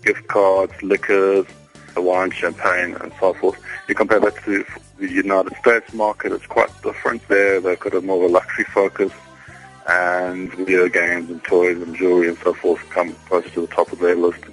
gift 0.07 0.27
cards, 0.29 0.71
liquors, 0.81 1.45
wine, 1.97 2.31
champagne 2.31 2.95
and 3.01 3.11
so 3.19 3.33
forth. 3.33 3.59
You 3.89 3.95
compare 3.95 4.21
that 4.21 4.37
to 4.45 4.63
the 4.99 5.11
United 5.11 5.53
States 5.57 5.93
market, 5.93 6.31
it's 6.31 6.45
quite 6.45 6.69
different 6.81 7.27
there. 7.27 7.59
They've 7.59 7.79
got 7.79 7.93
a 7.93 8.01
more 8.01 8.23
of 8.23 8.31
a 8.31 8.33
luxury 8.33 8.63
focus 8.65 9.11
and 9.89 10.53
video 10.53 10.87
games 10.87 11.29
and 11.29 11.43
toys 11.43 11.81
and 11.81 11.93
jewelry 11.93 12.29
and 12.29 12.37
so 12.37 12.53
forth 12.53 12.79
come 12.89 13.13
close 13.27 13.51
to 13.51 13.61
the 13.61 13.67
top 13.67 13.91
of 13.91 13.99
their 13.99 14.15
list. 14.15 14.43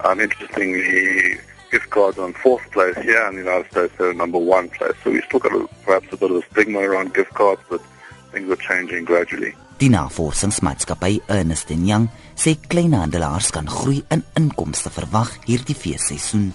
Um, 0.00 0.18
interestingly, 0.18 1.38
gift 1.70 1.90
cards 1.90 2.16
are 2.18 2.24
on 2.24 2.32
fourth 2.32 2.70
place 2.70 2.96
here 2.96 3.26
in 3.28 3.34
the 3.34 3.42
United 3.42 3.70
States. 3.70 3.92
They're 3.98 4.14
number 4.14 4.38
one 4.38 4.70
place. 4.70 4.94
So 5.04 5.10
we 5.10 5.20
still 5.22 5.40
got 5.40 5.52
a, 5.52 5.68
perhaps 5.84 6.06
a 6.12 6.16
bit 6.16 6.30
of 6.30 6.36
a 6.38 6.46
stigma 6.50 6.78
around 6.80 7.12
gift 7.12 7.34
cards, 7.34 7.60
but 7.68 7.82
things 8.32 8.50
are 8.50 8.56
changing 8.56 9.04
gradually. 9.04 9.54
Die 9.82 9.88
navorsingsmaatskappy 9.90 11.24
Ernst 11.26 11.72
Young 11.74 12.04
sê 12.38 12.52
kleinhandelaars 12.70 13.48
kan 13.50 13.66
groei 13.66 14.04
in 14.14 14.20
inkomste 14.38 14.92
verwag 14.94 15.32
hierdie 15.42 15.74
feesseisoen. 15.74 16.52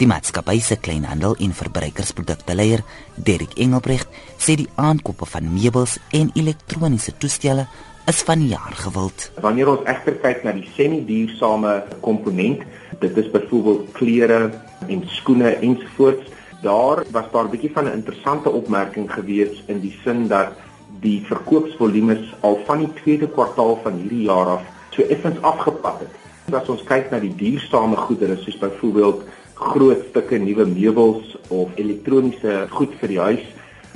Die 0.00 0.08
maatskappy 0.08 0.62
se 0.64 0.78
kleinhandel 0.80 1.36
en 1.44 1.52
verbruikersprodukte 1.52 2.56
leier, 2.56 2.80
Derek 3.20 3.58
Engelbrecht, 3.60 4.08
sê 4.40 4.56
die 4.56 4.70
aankope 4.80 5.28
van 5.28 5.50
meubels 5.52 5.98
en 6.16 6.32
elektroniese 6.32 7.12
toestelle 7.20 7.66
is 8.08 8.24
van 8.24 8.46
jaar 8.48 8.72
gewild. 8.80 9.26
Wanneer 9.44 9.74
ons 9.74 9.84
egter 9.84 10.16
kyk 10.24 10.48
na 10.48 10.56
die 10.56 10.64
semi-duursame 10.78 11.76
komponent, 12.00 12.64
dit 13.04 13.20
is 13.20 13.28
byvoorbeeld 13.36 13.92
klere 14.00 14.40
en 14.88 15.04
skoene 15.18 15.52
ensovoorts, 15.60 16.32
daar 16.64 17.04
was 17.12 17.28
daar 17.28 17.44
'n 17.44 17.52
bietjie 17.52 17.76
van 17.76 17.92
'n 17.92 18.00
interessante 18.00 18.48
opmerking 18.48 19.12
gewees 19.12 19.62
in 19.68 19.84
die 19.84 19.96
sin 20.00 20.28
dat 20.28 20.56
die 21.00 21.20
verkoopsvolumes 21.26 22.34
al 22.46 22.58
van 22.66 22.84
die 22.84 22.92
tweede 23.02 23.28
kwartaal 23.28 23.78
van 23.84 24.00
hierdie 24.02 24.26
jaar 24.26 24.56
af 24.56 24.66
so 24.90 25.02
effens 25.02 25.38
afgepak 25.46 26.02
het. 26.04 26.16
As 26.50 26.68
ons 26.72 26.82
kyk 26.86 27.12
na 27.12 27.20
die 27.22 27.32
duursame 27.38 27.96
goedere 27.96 28.36
soos 28.40 28.58
byvoorbeeld 28.58 29.22
groot 29.60 30.02
stukke 30.08 30.38
nuwe 30.40 30.66
meubels 30.66 31.36
of 31.48 31.76
elektroniese 31.78 32.66
goed 32.74 32.94
vir 33.00 33.12
die 33.12 33.20
huis, 33.20 33.46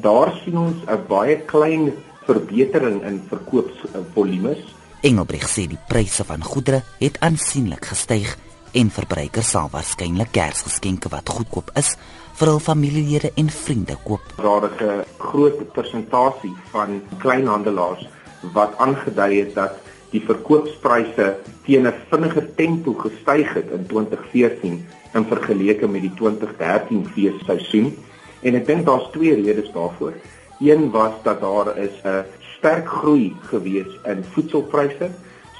daar 0.05 0.33
sien 0.45 0.59
ons 0.59 0.85
'n 0.87 1.07
baie 1.09 1.37
klein 1.47 1.93
verbetering 2.27 3.03
in 3.03 3.21
verkoopsvolumes. 3.29 4.63
Engelbreg 5.03 5.49
sê 5.49 5.67
die 5.69 5.81
pryse 5.89 6.25
van 6.25 6.43
goedere 6.43 6.83
het 6.99 7.21
aansienlik 7.21 7.85
gestyg 7.85 8.39
en 8.73 8.91
verbruikers 8.91 9.51
sal 9.51 9.69
waarskynlik 9.71 10.33
Kersgeskenke 10.33 11.09
wat 11.09 11.29
goedkoop 11.29 11.71
is 11.77 11.97
vir 12.39 12.51
hul 12.51 12.61
familielede 12.61 13.31
en 13.39 13.49
vriende 13.51 13.97
koop. 14.05 14.35
Daar 14.43 14.65
is 14.71 14.79
'n 14.81 15.05
groot 15.19 15.73
persentasie 15.73 16.55
van 16.73 17.03
kleinhandelaars 17.19 18.09
wat 18.53 18.73
aangedui 18.79 19.39
het 19.39 19.55
dat 19.55 19.73
die 20.11 20.21
verkoopspryse 20.21 21.37
teen 21.65 21.87
'n 21.87 21.95
vinniger 22.11 22.55
tempo 22.55 22.93
gestyg 22.93 23.55
het 23.55 23.71
in 23.71 23.87
2014 23.87 24.87
in 25.15 25.25
vergelyking 25.25 25.93
met 25.93 26.01
die 26.01 26.15
2013 26.15 27.07
feesseisoen. 27.15 27.97
En 28.43 28.55
ek 28.55 28.67
dink 28.67 28.87
daar's 28.87 29.09
twee 29.13 29.35
redes 29.35 29.73
daarvoor. 29.73 30.13
Een 30.61 30.91
was 30.91 31.13
dat 31.23 31.41
daar 31.41 31.79
is 31.79 31.97
'n 32.05 32.25
sterk 32.59 32.89
groei 32.89 33.37
gewees 33.43 33.91
in 34.05 34.25
voedselpryse 34.33 35.11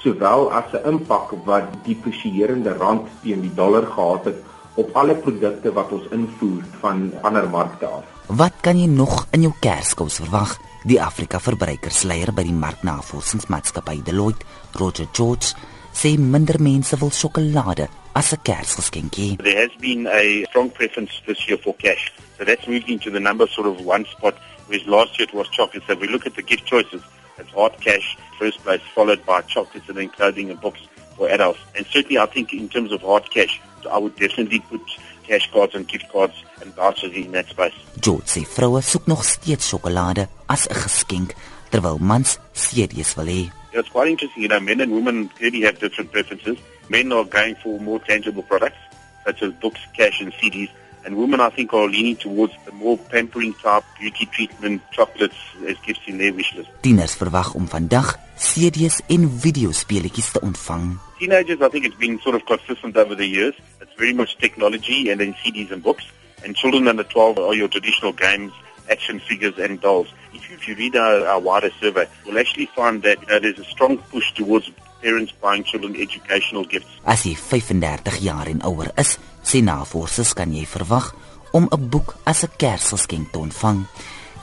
sowel 0.03 0.51
as 0.51 0.71
'n 0.73 0.87
impak 0.91 1.31
wat 1.45 1.67
die 1.83 1.97
positierende 2.03 2.73
rand 2.73 3.07
teen 3.23 3.41
die 3.41 3.53
dollar 3.55 3.85
gehad 3.85 4.25
het 4.25 4.39
op 4.75 4.95
alle 4.99 5.15
produkte 5.15 5.71
wat 5.73 5.91
ons 5.95 6.07
invoer 6.15 6.63
van 6.81 7.11
ander 7.23 7.47
markte 7.49 7.87
af. 7.87 8.03
Wat 8.27 8.55
kan 8.61 8.79
jy 8.79 8.87
nog 8.89 9.27
in 9.31 9.45
jou 9.45 9.53
Kerskous 9.61 10.19
verwag? 10.21 10.57
Die 10.85 10.99
Afrika 11.01 11.39
Verbruikersleier 11.41 12.33
by 12.35 12.43
die 12.45 12.53
Marknavorsingsmaatskappy 12.53 14.01
Deloitte, 14.05 14.45
Roger 14.77 15.07
George, 15.13 15.55
sê 15.95 16.15
minder 16.19 16.59
mense 16.61 16.97
wil 16.99 17.13
sjokolade 17.13 17.87
as 18.13 18.33
'n 18.33 18.41
Kersgeskenkie. 18.43 19.37
There 19.37 19.61
has 19.61 19.73
been 19.79 20.07
a 20.07 20.45
strong 20.49 20.71
preference 20.71 21.21
this 21.25 21.47
year 21.47 21.57
for 21.57 21.73
cash. 21.77 22.11
So 22.37 22.43
that's 22.43 22.67
moving 22.67 22.99
to 22.99 23.09
the 23.09 23.19
number 23.19 23.47
sort 23.47 23.67
of 23.67 23.85
one 23.85 24.05
spot 24.05 24.35
whereas 24.67 24.85
last 24.87 25.17
year 25.17 25.27
it 25.27 25.33
was 25.33 25.47
chocolates. 25.49 25.85
So 25.87 25.93
if 25.93 25.99
we 25.99 26.07
look 26.07 26.25
at 26.25 26.35
the 26.35 26.43
gift 26.43 26.65
choices, 26.65 27.01
it's 27.37 27.51
hard 27.51 27.73
cash 27.79 28.17
first 28.39 28.61
place, 28.63 28.81
followed 28.93 29.25
by 29.25 29.41
chocolates 29.41 29.87
and 29.89 29.97
then 29.97 30.09
clothing 30.09 30.49
and 30.49 30.59
books 30.59 30.81
for 31.15 31.29
adults. 31.29 31.59
And 31.75 31.85
certainly 31.87 32.17
I 32.17 32.25
think 32.25 32.53
in 32.53 32.69
terms 32.69 32.91
of 32.91 33.01
hard 33.01 33.29
cash, 33.31 33.61
I 33.89 33.97
would 33.97 34.15
definitely 34.15 34.59
put 34.59 34.81
cash 35.27 35.49
cards 35.51 35.75
and 35.75 35.87
gift 35.87 36.09
cards 36.11 36.33
and 36.61 36.73
vouchers 36.75 37.13
in 37.13 37.31
that 37.31 37.47
space. 37.49 37.73
George 37.99 38.29
sê 38.29 38.45
vroue 38.45 38.81
soek 38.81 39.07
nog 39.07 39.23
steeds 39.25 39.69
sjokolade 39.69 40.27
as 40.47 40.67
'n 40.67 40.75
geskenk 40.75 41.35
terwyl 41.71 41.97
mans 41.99 42.39
serieus 42.53 43.15
wil 43.15 43.25
hê. 43.25 43.51
Yeah, 43.73 43.81
it's 43.81 43.89
quite 43.89 44.09
interesting, 44.09 44.43
you 44.43 44.49
know, 44.49 44.59
men 44.59 44.81
and 44.81 44.91
women 44.91 45.29
clearly 45.37 45.61
have 45.61 45.79
different 45.79 46.11
preferences. 46.11 46.57
Men 46.89 47.11
are 47.11 47.25
going 47.25 47.55
for 47.63 47.79
more 47.79 47.99
tangible 47.99 48.43
products 48.43 48.77
such 49.25 49.41
as 49.41 49.51
books, 49.59 49.81
cash 49.97 50.21
and 50.21 50.31
CDs 50.33 50.69
and 51.05 51.15
women 51.15 51.39
I 51.39 51.49
think 51.49 51.73
are 51.73 51.87
leaning 51.87 52.17
towards 52.17 52.53
the 52.65 52.71
more 52.71 52.97
pampering 52.97 53.53
type 53.61 53.83
beauty 53.99 54.25
treatment 54.25 54.81
chocolates 54.91 55.37
as 55.67 55.77
gifts 55.85 56.01
in 56.07 56.17
their 56.17 56.33
wish 56.33 56.53
list. 56.57 56.69
Tieners 56.81 57.15
verwag 57.15 57.53
om 57.53 57.69
vandag 57.69 58.17
CD's 58.35 58.99
en 59.07 59.29
videospeletjies 59.29 60.31
te 60.31 60.41
ontvang. 60.41 60.97
Teenagers 61.19 61.61
I 61.61 61.69
think 61.69 61.85
it's 61.85 61.95
been 61.95 62.19
sort 62.19 62.35
of 62.35 62.45
consistent 62.45 62.97
over 62.97 63.15
the 63.15 63.25
years. 63.25 63.55
It's 63.81 63.93
very 63.93 64.13
much 64.13 64.37
technology 64.37 65.09
and 65.09 65.19
then 65.19 65.33
CDs 65.35 65.71
and 65.71 65.81
books 65.81 66.05
and 66.43 66.55
children 66.55 66.87
under 66.87 67.03
12 67.03 67.39
are 67.39 67.53
your 67.55 67.67
traditional 67.67 68.13
games 68.13 68.51
action 68.89 69.19
figures 69.19 69.57
and 69.57 69.81
dolls. 69.81 70.07
If 70.33 70.49
you, 70.49 70.55
if 70.55 70.67
you 70.67 70.75
read 70.75 70.95
our, 70.95 71.25
our 71.27 71.39
wider 71.39 71.71
survey, 71.79 72.07
you'll 72.25 72.39
actually 72.39 72.67
find 72.67 73.01
that 73.03 73.21
you 73.21 73.27
know, 73.27 73.39
there's 73.39 73.59
a 73.59 73.63
strong 73.65 73.97
push 73.97 74.31
towards 74.33 74.69
parents 75.01 75.31
buying 75.31 75.63
children 75.63 75.95
educational 75.95 76.65
gifts. 76.65 76.89
As 77.05 77.25
jy 77.25 77.35
35 77.37 78.19
jaar 78.25 78.49
en 78.49 78.63
ouer 78.65 78.91
is, 78.97 79.17
sê 79.45 79.61
navorsers 79.65 80.33
kan 80.37 80.53
jy 80.53 80.65
verwag 80.65 81.13
om 81.53 81.69
'n 81.71 81.89
boek 81.89 82.17
as 82.25 82.43
'n 82.43 82.51
Kersgeskenk 82.57 83.31
te 83.31 83.39
ontvang. 83.39 83.85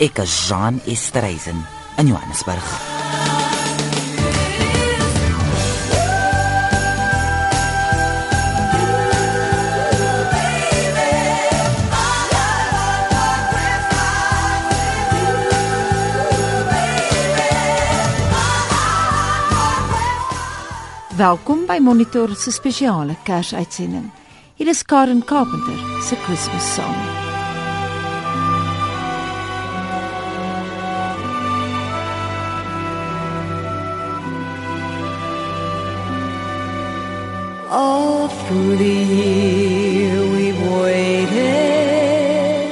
Ek 0.00 0.18
is 0.18 0.48
Jean 0.48 0.80
Estreisen 0.87 1.66
in 1.98 2.06
Johannesburg. 2.06 3.41
Welkom 21.22 21.66
by 21.66 21.78
Monitor 21.78 22.35
se 22.35 22.50
spesiale 22.50 23.16
Kersuitsending. 23.24 24.11
Hier 24.54 24.68
is 24.68 24.82
Karen 24.82 25.24
Carpenter 25.24 25.78
se 26.02 26.16
Kersfees 26.16 26.74
song. 26.74 26.96
All 37.70 38.28
through 38.28 38.76
the 38.76 39.04
year 39.14 40.26
we've 40.26 40.62
waited, 40.82 42.66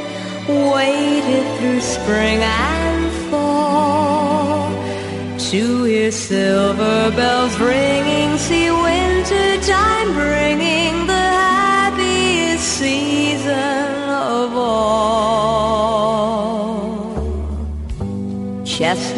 waited 0.49 1.47
through 1.59 1.81
spring 1.81 2.43
and 2.43 3.11
fall 3.31 4.71
to 5.39 5.85
hear 5.85 6.11
silver 6.11 7.11
bells 7.15 7.57
ringing, 7.61 8.10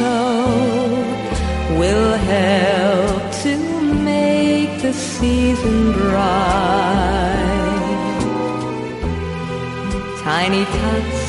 mistletoe 0.00 1.78
will 1.78 2.16
help 2.16 3.32
to 3.42 3.56
make 4.04 4.80
the 4.82 4.92
season 4.92 5.92
bright. 5.92 7.46
Tiny 10.22 10.64
tots 10.64 11.20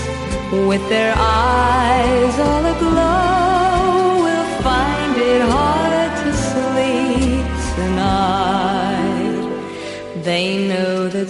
with 0.67 0.87
their 0.89 1.13
eyes 1.17 2.39
all 2.39 2.65
aglow 2.65 4.23
will 4.23 4.49
find 4.61 5.17
it 5.17 5.41
hard 5.41 6.11
to 6.23 6.33
sleep 6.49 7.45
tonight. 7.75 9.39
They 10.23 10.67
know 10.67 11.07
that 11.07 11.29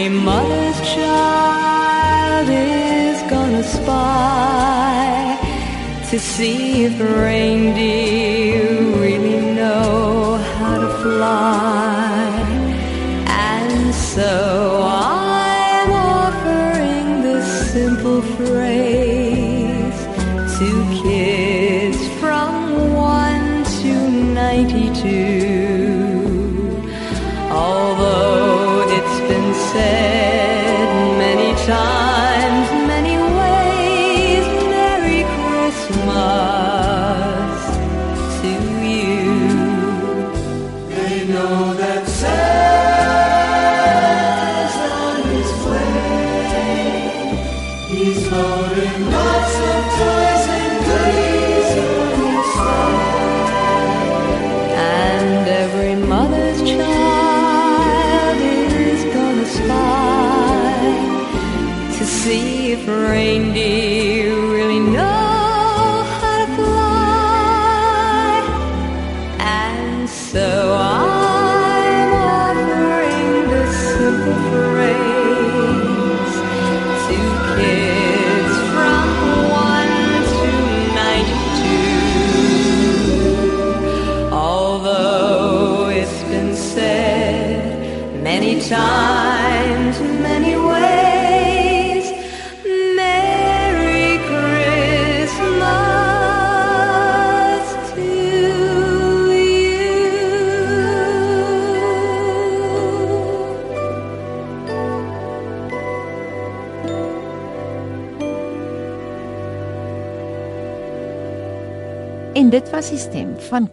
every 0.00 0.18
mother's 0.18 0.80
child 0.94 2.48
is 2.48 3.20
gonna 3.28 3.62
spy 3.62 5.36
to 6.08 6.18
see 6.18 6.84
if 6.84 6.98
reindeer 6.98 8.80
really 8.98 9.40
know 9.54 10.38
how 10.56 10.78
to 10.78 10.88
fly. 11.02 11.89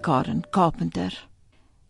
Karen 0.08 0.44
Carpenter. 0.50 1.28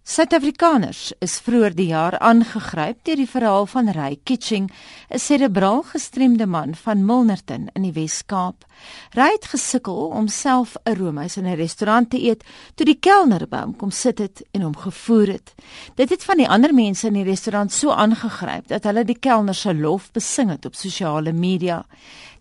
Suid-Afrikaners 0.01 1.12
is 1.21 1.36
vroeër 1.45 1.75
die 1.77 1.89
jaar 1.91 2.15
aangegryp 2.23 3.03
deur 3.06 3.19
die 3.19 3.27
verhaal 3.30 3.67
van 3.69 3.91
Ray 3.93 4.15
Kitching, 4.23 4.71
'n 5.13 5.19
serebraal 5.19 5.84
gestremde 5.84 6.47
man 6.47 6.73
van 6.75 7.06
Milnerton 7.06 7.67
in 7.73 7.84
die 7.86 7.91
Wes-Kaap. 7.93 8.65
Ray 9.13 9.30
het 9.36 9.45
gesukkel 9.45 10.08
om 10.08 10.27
self 10.27 10.75
'n 10.86 10.95
roomys 10.97 11.38
in 11.38 11.45
'n 11.45 11.56
restaurant 11.62 12.10
te 12.10 12.17
eet 12.17 12.43
toe 12.75 12.86
die 12.86 12.99
kelner 12.99 13.47
by 13.47 13.58
hom 13.58 13.75
kom 13.75 13.91
sit 13.91 14.17
het 14.17 14.43
en 14.51 14.62
hom 14.62 14.75
gevoer 14.75 15.27
het. 15.27 15.53
Dit 15.95 16.10
het 16.10 16.23
van 16.23 16.38
die 16.38 16.49
ander 16.49 16.73
mense 16.73 17.08
in 17.08 17.13
die 17.13 17.23
restaurant 17.23 17.71
so 17.71 17.91
aangegryp 17.91 18.67
dat 18.67 18.84
hulle 18.84 19.03
die 19.03 19.19
kelner 19.19 19.56
se 19.56 19.73
lof 19.73 20.12
besing 20.12 20.49
het 20.49 20.65
op 20.65 20.75
sosiale 20.75 21.34
media. 21.34 21.86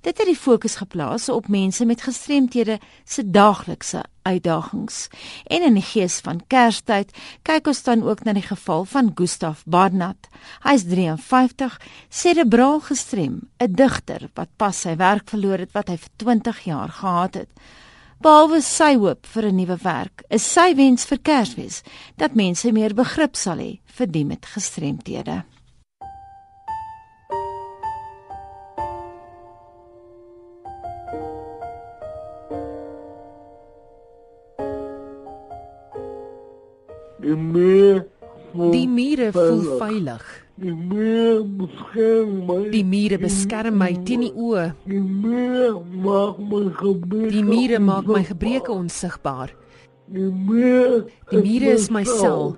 Dit 0.01 0.19
het 0.19 0.27
die 0.27 0.37
fokus 0.37 0.77
geplaas 0.77 1.29
op 1.29 1.49
mense 1.49 1.85
met 1.85 2.03
gestremthede 2.03 2.79
se 3.05 3.31
daaglikse 3.31 4.03
uitdagings. 4.23 5.09
En 5.47 5.63
in 5.63 5.79
die 5.79 5.85
gees 5.85 6.19
van 6.21 6.43
Kerstyd 6.47 7.15
kyk 7.47 7.67
ons 7.67 7.83
dan 7.83 8.03
ook 8.03 8.25
na 8.25 8.35
die 8.37 8.45
geval 8.47 8.85
van 8.85 9.13
Gustaf 9.15 9.63
Barnard. 9.65 10.29
Hy 10.67 10.75
is 10.79 10.85
53, 10.85 11.81
serebraal 12.09 12.81
gestrem, 12.81 13.41
'n 13.59 13.73
digter 13.73 14.31
wat 14.35 14.49
pas 14.57 14.81
sy 14.81 14.97
werk 14.97 15.31
verloor 15.31 15.59
het 15.59 15.73
wat 15.73 15.89
hy 15.89 15.97
vir 15.97 16.11
20 16.17 16.61
jaar 16.65 16.89
gehad 16.89 17.35
het. 17.35 17.51
Behalwe 18.19 18.63
sy 18.63 18.95
hoop 18.97 19.27
vir 19.27 19.45
'n 19.47 19.57
nuwe 19.57 19.77
werk, 19.83 20.23
is 20.31 20.53
sy 20.53 20.75
wens 20.75 21.05
vir 21.05 21.19
Kersfees 21.19 21.83
dat 22.17 22.35
mense 22.35 22.73
meer 22.73 22.95
begrip 22.95 23.37
sal 23.37 23.59
hê 23.59 23.79
vir 23.87 24.07
die 24.07 24.25
met 24.25 24.47
gestremthede. 24.47 25.45
Die 37.27 37.35
meer 37.35 38.05
Die 38.57 38.87
mure 38.89 39.33
voel 39.35 39.65
veilig. 39.81 40.23
Die 40.57 40.73
meer 40.73 41.43
beskerm 41.59 42.37
my. 42.47 42.59
Die 42.73 42.85
mure 42.87 43.19
beskerm 43.21 43.77
my 43.81 43.91
teen 44.07 44.23
die 44.25 44.31
oë. 44.33 44.69
Die 44.87 45.01
meer 45.03 45.75
maak 46.07 46.39
my 46.39 46.63
gebreke. 46.79 47.33
Die 47.35 47.43
mure 47.45 47.81
maak 47.83 48.07
my 48.09 48.23
gebreke 48.25 48.73
onsigbaar. 48.73 49.53
Die 50.07 50.31
meer 50.31 51.03
Die 51.33 51.43
mure 51.43 51.75
is 51.75 51.91
my 51.91 52.05
sel, 52.07 52.55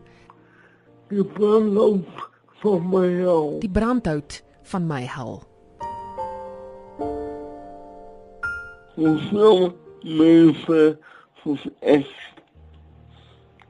Die 1.09 1.25
brandhout 1.25 2.29
van 2.61 2.85
my 2.93 3.07
hel. 3.17 3.59
die 3.65 3.71
brandhout 3.73 4.43
van 4.69 4.87
my 4.87 5.01
hel. 5.09 5.39
Hoeveel 8.99 9.73
mense 10.05 10.99
soos 11.43 11.65
ek 11.81 12.07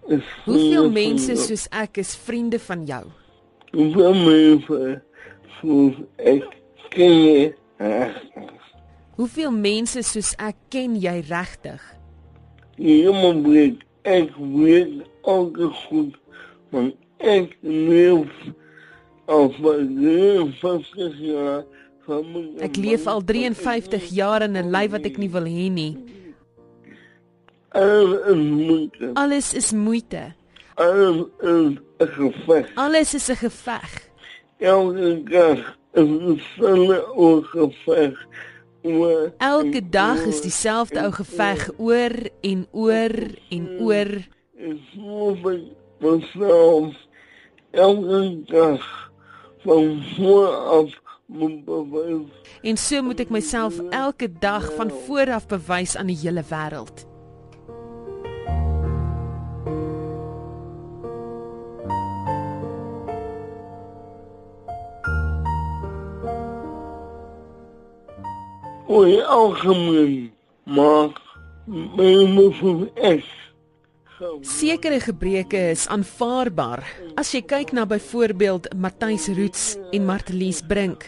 is 0.08 0.24
Hoeveel 0.44 0.90
vriende 0.90 1.00
mense 1.00 1.32
jou? 1.32 1.46
soos 1.46 1.66
ek 1.70 2.00
is 2.02 2.14
vriende 2.16 2.58
van 2.58 2.84
jou? 2.88 3.04
Hoeveel 3.72 4.14
mense 4.14 5.02
soos 5.60 5.98
ek 6.16 6.46
ken 6.94 7.16
jy 7.24 7.54
regtig? 7.76 8.54
Hoeveel 9.18 9.52
mense 9.52 10.02
soos 10.02 10.32
ek 10.38 10.56
ken 10.72 10.96
jy 11.00 11.18
regtig? 11.28 11.82
Iemand 12.78 13.46
weet, 13.46 13.82
ek 14.06 14.30
weet 14.38 15.02
elke 15.26 15.68
goed, 15.84 16.14
want 16.70 16.94
ek 17.18 17.56
leef 17.66 18.32
al 19.28 19.50
vir 19.58 19.82
53 19.84 21.18
jaar 21.28 21.66
Ek 22.08 22.78
leef 22.80 23.04
al 23.04 23.20
53 23.20 24.06
jaar 24.16 24.40
in 24.46 24.56
'n 24.56 24.70
lewe 24.72 24.96
wat 24.96 25.04
ek 25.04 25.18
nie 25.18 25.28
wil 25.28 25.44
hê 25.44 25.68
nie. 25.68 25.92
Alles 27.70 28.24
is 28.24 28.36
moeite. 28.36 29.10
Alles 29.14 29.54
is 29.54 29.72
moeite. 29.72 30.34
Alles 30.74 31.28
is 31.38 31.98
'n 31.98 32.06
geveg. 32.06 32.74
Alles 32.74 33.14
is 33.14 33.28
'n 33.28 33.34
geveg. 33.34 34.08
Elke 34.58 35.24
dag 35.24 35.76
is 35.92 36.06
dieselfde 36.06 37.06
ou 37.16 37.42
geveg. 37.42 38.26
oor 38.82 39.32
Elke 39.38 39.88
dag 39.88 40.26
is 40.26 40.40
dieselfde 40.40 41.02
ou 41.02 41.12
geveg 41.12 41.70
oor 41.76 42.14
en 42.40 42.66
oor 42.70 43.14
en 43.50 43.68
oor. 43.80 44.10
By 45.42 45.58
myself 45.98 46.94
elke 47.70 48.42
dag 48.46 49.10
van 49.58 50.02
voor 50.16 50.46
af 50.46 51.00
moet 51.26 51.64
bewys. 51.64 52.30
En 52.62 52.76
so 52.76 53.02
moet 53.02 53.20
ek 53.20 53.30
myself 53.30 53.78
elke 53.90 54.30
dag 54.40 54.72
van 54.74 54.90
voor 55.06 55.32
af 55.32 55.46
bewys 55.46 55.96
aan 55.96 56.06
die 56.06 56.18
hele 56.22 56.44
wêreld. 56.48 57.07
Oor 68.88 69.04
die 69.04 69.24
algemeen 69.24 70.30
maak 70.64 71.20
mense 71.68 72.88
ek 72.96 73.26
Sekere 74.42 74.98
gebreke 74.98 75.60
is 75.70 75.84
aanvaarbaar. 75.86 76.80
As 77.20 77.30
jy 77.30 77.38
kyk 77.46 77.70
na 77.76 77.84
byvoorbeeld 77.86 78.66
Matthys 78.74 79.28
Roots 79.30 79.76
en 79.94 80.08
Martelies 80.08 80.58
Brink. 80.66 81.06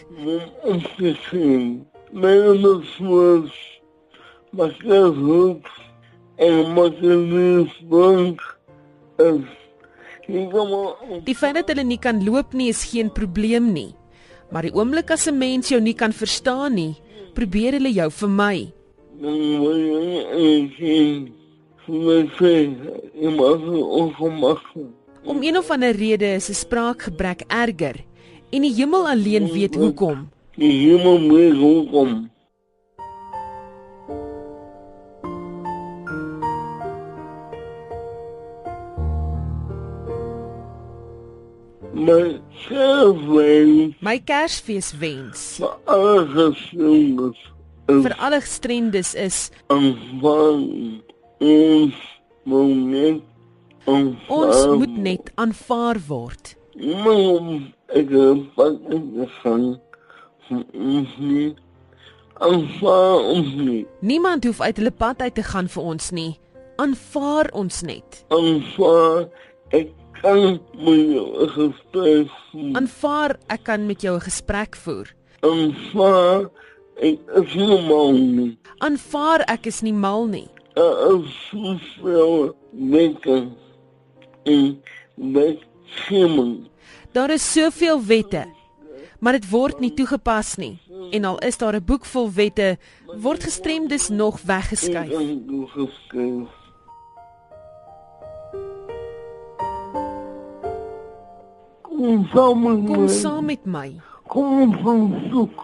Mense 2.11 2.69
Marcus 4.51 5.17
Hoek 5.17 5.67
en 6.39 6.71
Martelies 6.77 7.73
Brink 7.89 8.39
is 9.19 9.43
die 11.25 11.35
feit 11.35 11.57
dat 11.57 11.67
hulle 11.71 11.83
nie 11.83 11.99
kan 11.99 12.21
loop 12.23 12.53
nie 12.55 12.69
is 12.71 12.85
geen 12.91 13.09
probleem 13.11 13.71
nie. 13.73 13.91
Maar 14.51 14.67
die 14.67 14.75
oomblik 14.75 15.11
as 15.11 15.27
'n 15.27 15.37
mens 15.37 15.69
jou 15.69 15.81
nie 15.81 15.95
kan 15.95 16.13
verstaan 16.13 16.73
nie, 16.73 16.95
probeer 17.33 17.77
hulle 17.77 17.91
jou 17.93 18.11
vermy. 18.11 18.71
Om 25.23 25.43
een 25.43 25.57
of 25.57 25.69
ander 25.69 25.95
rede 25.95 26.25
is 26.25 26.49
'n 26.49 26.53
spraakgebrek 26.53 27.43
erger 27.47 27.95
en 28.49 28.61
die 28.61 28.73
hemel 28.73 29.07
alleen 29.07 29.51
weet 29.51 29.75
hoekom. 29.75 30.29
Die 30.55 30.71
hemel 30.71 31.29
weet 31.29 31.53
hoekom. 31.53 32.29
My 42.07 42.39
selfwens 42.65 43.95
My 44.01 44.17
Kersfees 44.31 44.91
wens 45.01 45.43
vir 45.61 45.73
alle 45.95 46.25
gesindes 46.35 47.41
vir 47.91 48.15
alle 48.17 48.39
gestremdes 48.43 49.13
is 49.27 49.41
aanvaar 49.73 50.61
ons 51.41 51.99
moet 52.43 53.21
ons 53.85 54.65
moet 54.81 54.97
net 54.97 55.31
aanvaar 55.35 55.97
word. 56.07 56.55
Maar 56.77 57.49
ek 57.97 58.13
ek 58.13 59.33
gaan 59.41 59.65
ons 60.71 61.17
nie 61.17 61.51
aanvaar 62.41 63.19
ons 63.33 63.53
nie. 63.53 63.85
Niemand 63.99 64.45
hoef 64.45 64.61
uit 64.61 64.77
hulle 64.77 64.91
pad 64.91 65.21
uit 65.21 65.35
te 65.35 65.43
gaan 65.43 65.67
vir 65.69 65.83
ons 65.83 66.09
nie. 66.11 66.31
Aanvaar 66.81 67.51
ons 67.53 67.81
net. 67.85 68.23
Aanvaar 68.33 69.27
ek 69.77 69.91
kan 70.21 70.61
met 70.77 71.01
jou 71.11 71.43
'n 71.43 71.49
gesprek 71.49 72.29
voer. 72.51 72.75
Aanvaar 72.75 73.37
ek 73.47 73.63
kan 73.63 73.85
met 73.85 74.01
jou 74.01 74.15
'n 74.15 74.21
gesprek 74.21 74.75
voer. 74.75 75.15
Aanvaar 75.39 76.49
ek 76.95 77.19
is 77.35 77.53
nie 77.55 77.81
mal 77.87 78.11
nie. 78.11 78.57
Aanvaar 78.77 79.41
ek 79.47 79.65
is 79.65 79.81
nie 79.81 79.93
mal 79.93 80.25
nie. 80.25 80.47
Daar 80.73 81.17
is 81.17 81.49
soveel 81.49 82.55
wette 82.71 83.47
en 84.43 84.81
wetgewing. 85.15 86.67
Daar 87.11 87.29
is 87.29 87.51
soveel 87.51 88.05
wette, 88.05 88.45
maar 89.19 89.33
dit 89.33 89.49
word 89.49 89.79
nie 89.79 89.93
toegepas 89.93 90.55
nie. 90.55 90.79
En 91.11 91.25
al 91.25 91.39
is 91.39 91.57
daar 91.57 91.75
'n 91.75 91.85
boek 91.85 92.05
vol 92.05 92.31
wette, 92.31 92.77
word 93.21 93.43
gestremdes 93.43 94.09
nog 94.09 94.41
weggeskuif. 94.41 95.09
Kom 102.01 102.25
saam 102.33 102.61
met 102.63 102.85
Kom 102.87 102.99
my. 102.99 103.07
saam 103.07 103.45
met 103.45 103.65
my. 103.65 103.89
Kom 104.27 104.61
ons 104.61 104.75
gaan 104.81 105.29
soek. 105.31 105.59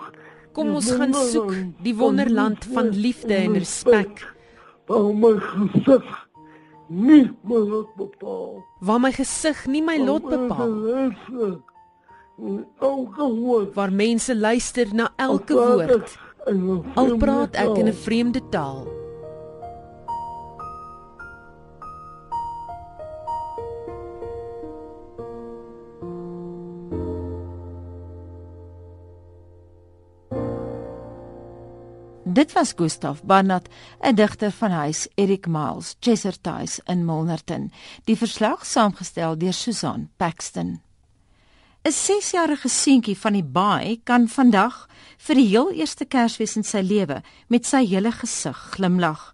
Kom 0.53 0.69
ons 0.77 0.91
gaan 0.91 1.13
soek 1.13 1.53
die 1.81 1.95
wonderland 1.97 2.65
van 2.73 2.89
liefde 2.93 3.33
en 3.33 3.53
respek. 3.57 4.21
Waar 4.87 5.13
my 5.13 5.33
gesig 5.39 6.05
nie 6.89 7.31
my 7.41 7.57
lot 7.57 7.89
bepaal. 7.97 8.61
Waar 8.79 8.99
my 9.01 9.11
gesig 9.11 9.65
nie 9.67 9.81
my 9.81 9.97
lot 9.97 10.29
bepaal. 10.29 10.75
Waar 13.73 13.91
mense 13.91 14.35
luister 14.35 14.93
na 14.93 15.09
elke 15.17 15.53
woord. 15.57 16.17
Al 16.95 17.17
praat 17.17 17.55
ek 17.55 17.77
in 17.77 17.87
'n 17.87 17.93
vreemde 17.93 18.41
taal. 18.49 18.96
Dit 32.37 32.51
was 32.53 32.73
Gustaf 32.75 33.23
Barnard, 33.23 33.67
'n 33.99 34.15
digter 34.15 34.51
van 34.51 34.71
huis 34.71 35.07
Erik 35.15 35.47
Miles, 35.47 35.95
Chesterton's 35.99 36.79
in 36.85 37.05
Milnerton. 37.05 37.71
Die 38.03 38.17
verslag 38.17 38.65
saamgestel 38.65 39.37
deur 39.37 39.53
Susan 39.53 40.09
Paxton. 40.17 40.81
'n 41.83 41.91
6-jarige 41.91 42.67
seentjie 42.69 43.17
van 43.17 43.33
die 43.33 43.43
baai 43.43 44.01
kan 44.03 44.27
vandag 44.27 44.87
vir 45.17 45.35
die 45.35 45.47
heel 45.47 45.71
eerste 45.71 46.05
Kersfees 46.05 46.55
in 46.55 46.63
sy 46.63 46.81
lewe 46.81 47.21
met 47.47 47.65
sy 47.65 47.85
hele 47.85 48.11
gesig 48.11 48.57
glimlag. 48.75 49.33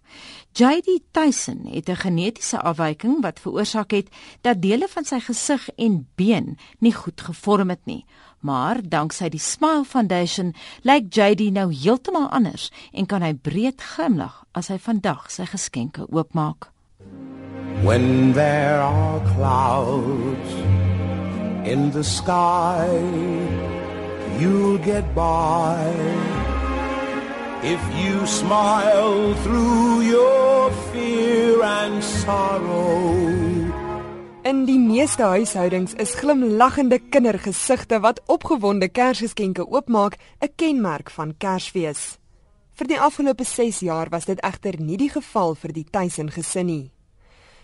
JD 0.54 1.00
Tyson 1.10 1.66
het 1.66 1.88
'n 1.88 1.96
genetiese 1.96 2.60
afwyking 2.60 3.22
wat 3.22 3.40
veroorsaak 3.40 3.90
het 3.90 4.08
dat 4.40 4.62
dele 4.62 4.88
van 4.88 5.04
sy 5.04 5.20
gesig 5.20 5.68
en 5.76 6.08
been 6.14 6.56
nie 6.78 6.94
goed 6.94 7.20
gevorm 7.20 7.68
het 7.68 7.84
nie. 7.84 8.04
Maar 8.44 8.82
danksy 8.84 9.30
die 9.32 9.40
Smile 9.40 9.86
Foundation 9.88 10.50
lyk 10.84 11.06
JD 11.16 11.48
nou 11.56 11.70
heeltemal 11.72 12.26
anders 12.28 12.66
en 12.92 13.06
kan 13.08 13.24
hy 13.24 13.32
breed 13.32 13.80
glimlag 13.80 14.42
as 14.52 14.68
hy 14.68 14.76
vandag 14.76 15.30
sy 15.32 15.46
geskenke 15.48 16.04
oopmaak. 16.12 16.68
When 17.88 18.34
there 18.36 18.82
are 18.84 19.20
clouds 19.32 20.52
in 21.64 21.90
the 21.96 22.04
sky, 22.04 22.84
you'll 24.38 24.76
get 24.84 25.14
by. 25.14 25.88
If 27.64 27.80
you 27.96 28.26
smile 28.26 29.32
through 29.40 30.02
your 30.02 30.70
fear 30.92 31.62
and 31.62 32.04
sorrow. 32.04 33.43
In 34.44 34.66
die 34.68 34.76
meeste 34.76 35.24
huishoudings 35.24 35.94
is 35.96 36.10
glimlaggende 36.20 36.98
kindergesigte 36.98 38.02
wat 38.04 38.18
opgewonde 38.28 38.90
Kersgeskenke 38.92 39.64
oopmaak 39.64 40.18
'n 40.40 40.52
kenmerk 40.56 41.10
van 41.10 41.32
Kersfees. 41.38 42.18
Vir 42.74 42.86
die 42.86 43.00
afgelope 43.00 43.44
6 43.44 43.80
jaar 43.80 44.08
was 44.10 44.24
dit 44.24 44.40
egter 44.40 44.76
nie 44.80 44.96
die 44.96 45.08
geval 45.08 45.54
vir 45.54 45.72
die 45.72 45.86
Tyson 45.90 46.28
gesin 46.30 46.66
nie. 46.66 46.90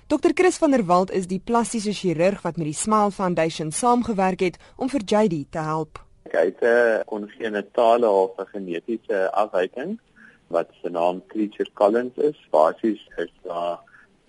Dr 0.07 0.31
Chris 0.35 0.57
van 0.57 0.71
der 0.71 0.87
Walt 0.87 1.11
is 1.11 1.27
die 1.27 1.39
plastiese 1.39 1.93
chirurg 1.93 2.43
wat 2.43 2.57
met 2.57 2.67
die 2.67 2.81
Smile 2.83 3.11
Foundation 3.11 3.73
saamgewerk 3.73 4.41
het 4.41 4.59
om 4.77 4.89
vir 4.89 5.01
JD 5.01 5.53
te 5.53 5.59
help. 5.59 6.01
Hy 6.33 6.45
het 6.45 6.63
'n 6.63 7.05
kongenitale 7.05 8.09
of 8.09 8.39
'n 8.39 8.47
genetiese 8.53 9.31
afwyking 9.33 9.99
wat 10.49 10.69
se 10.83 10.89
naam 10.89 11.23
Creature 11.27 11.71
Collins 11.75 12.17
is. 12.17 12.37
Basies 12.51 13.09
is 13.17 13.33
daar 13.43 13.79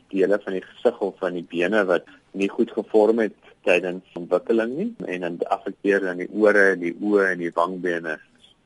dele 0.10 0.40
van 0.44 0.54
die 0.54 0.64
gesig 0.64 1.00
of 1.00 1.18
van 1.18 1.34
die 1.34 1.48
bene 1.50 1.86
wat 1.86 2.04
nie 2.32 2.50
goed 2.50 2.72
gevorm 2.72 3.20
het 3.20 3.38
tydens 3.68 4.18
ontwikkeling 4.18 4.74
nie 4.78 4.90
en 5.06 5.26
dan 5.26 5.38
affekteer 5.54 6.02
dan 6.06 6.22
die 6.24 6.30
ore, 6.32 6.76
die 6.80 6.94
oë 7.02 7.32
en 7.34 7.44
die 7.44 7.54
wangbene. 7.54 8.18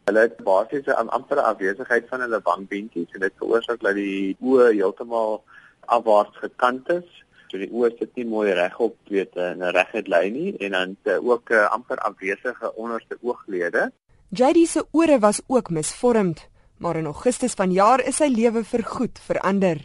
Hulle 0.05 0.23
het 0.27 0.37
basies 0.45 0.87
'n 0.87 1.09
amptere 1.17 1.41
afwesigheid 1.41 2.07
van 2.09 2.21
hulle 2.21 2.39
wangbeentjies 2.43 3.13
en 3.13 3.19
dit 3.19 3.33
veroorsaak 3.37 3.81
dat 3.81 3.95
die 3.95 4.37
oë 4.41 4.71
heeltemal 4.73 5.43
afwaarts 5.85 6.37
gekant 6.37 6.89
is. 6.89 7.07
So 7.49 7.57
die 7.57 7.71
oë 7.71 7.97
sit 7.97 8.15
nie 8.15 8.25
mooi 8.25 8.53
regop 8.53 8.95
weet 9.09 9.35
in 9.35 9.63
'n 9.63 9.73
reguit 9.77 10.07
lyn 10.07 10.33
nie 10.33 10.57
en 10.57 10.71
dan 10.71 10.97
ook 11.05 11.49
'n 11.49 11.53
uh, 11.53 11.71
amper 11.71 11.97
afwesige 11.97 12.75
onderste 12.75 13.17
ooglede. 13.21 13.91
JD 14.29 14.67
se 14.67 14.85
ore 14.91 15.19
was 15.19 15.41
ook 15.47 15.69
misvormd, 15.69 16.49
maar 16.77 16.95
in 16.95 17.05
Augustus 17.05 17.53
vanjaar 17.53 18.01
is 18.01 18.15
sy 18.15 18.27
lewe 18.27 18.63
vergoed 18.63 19.19
verander. 19.19 19.77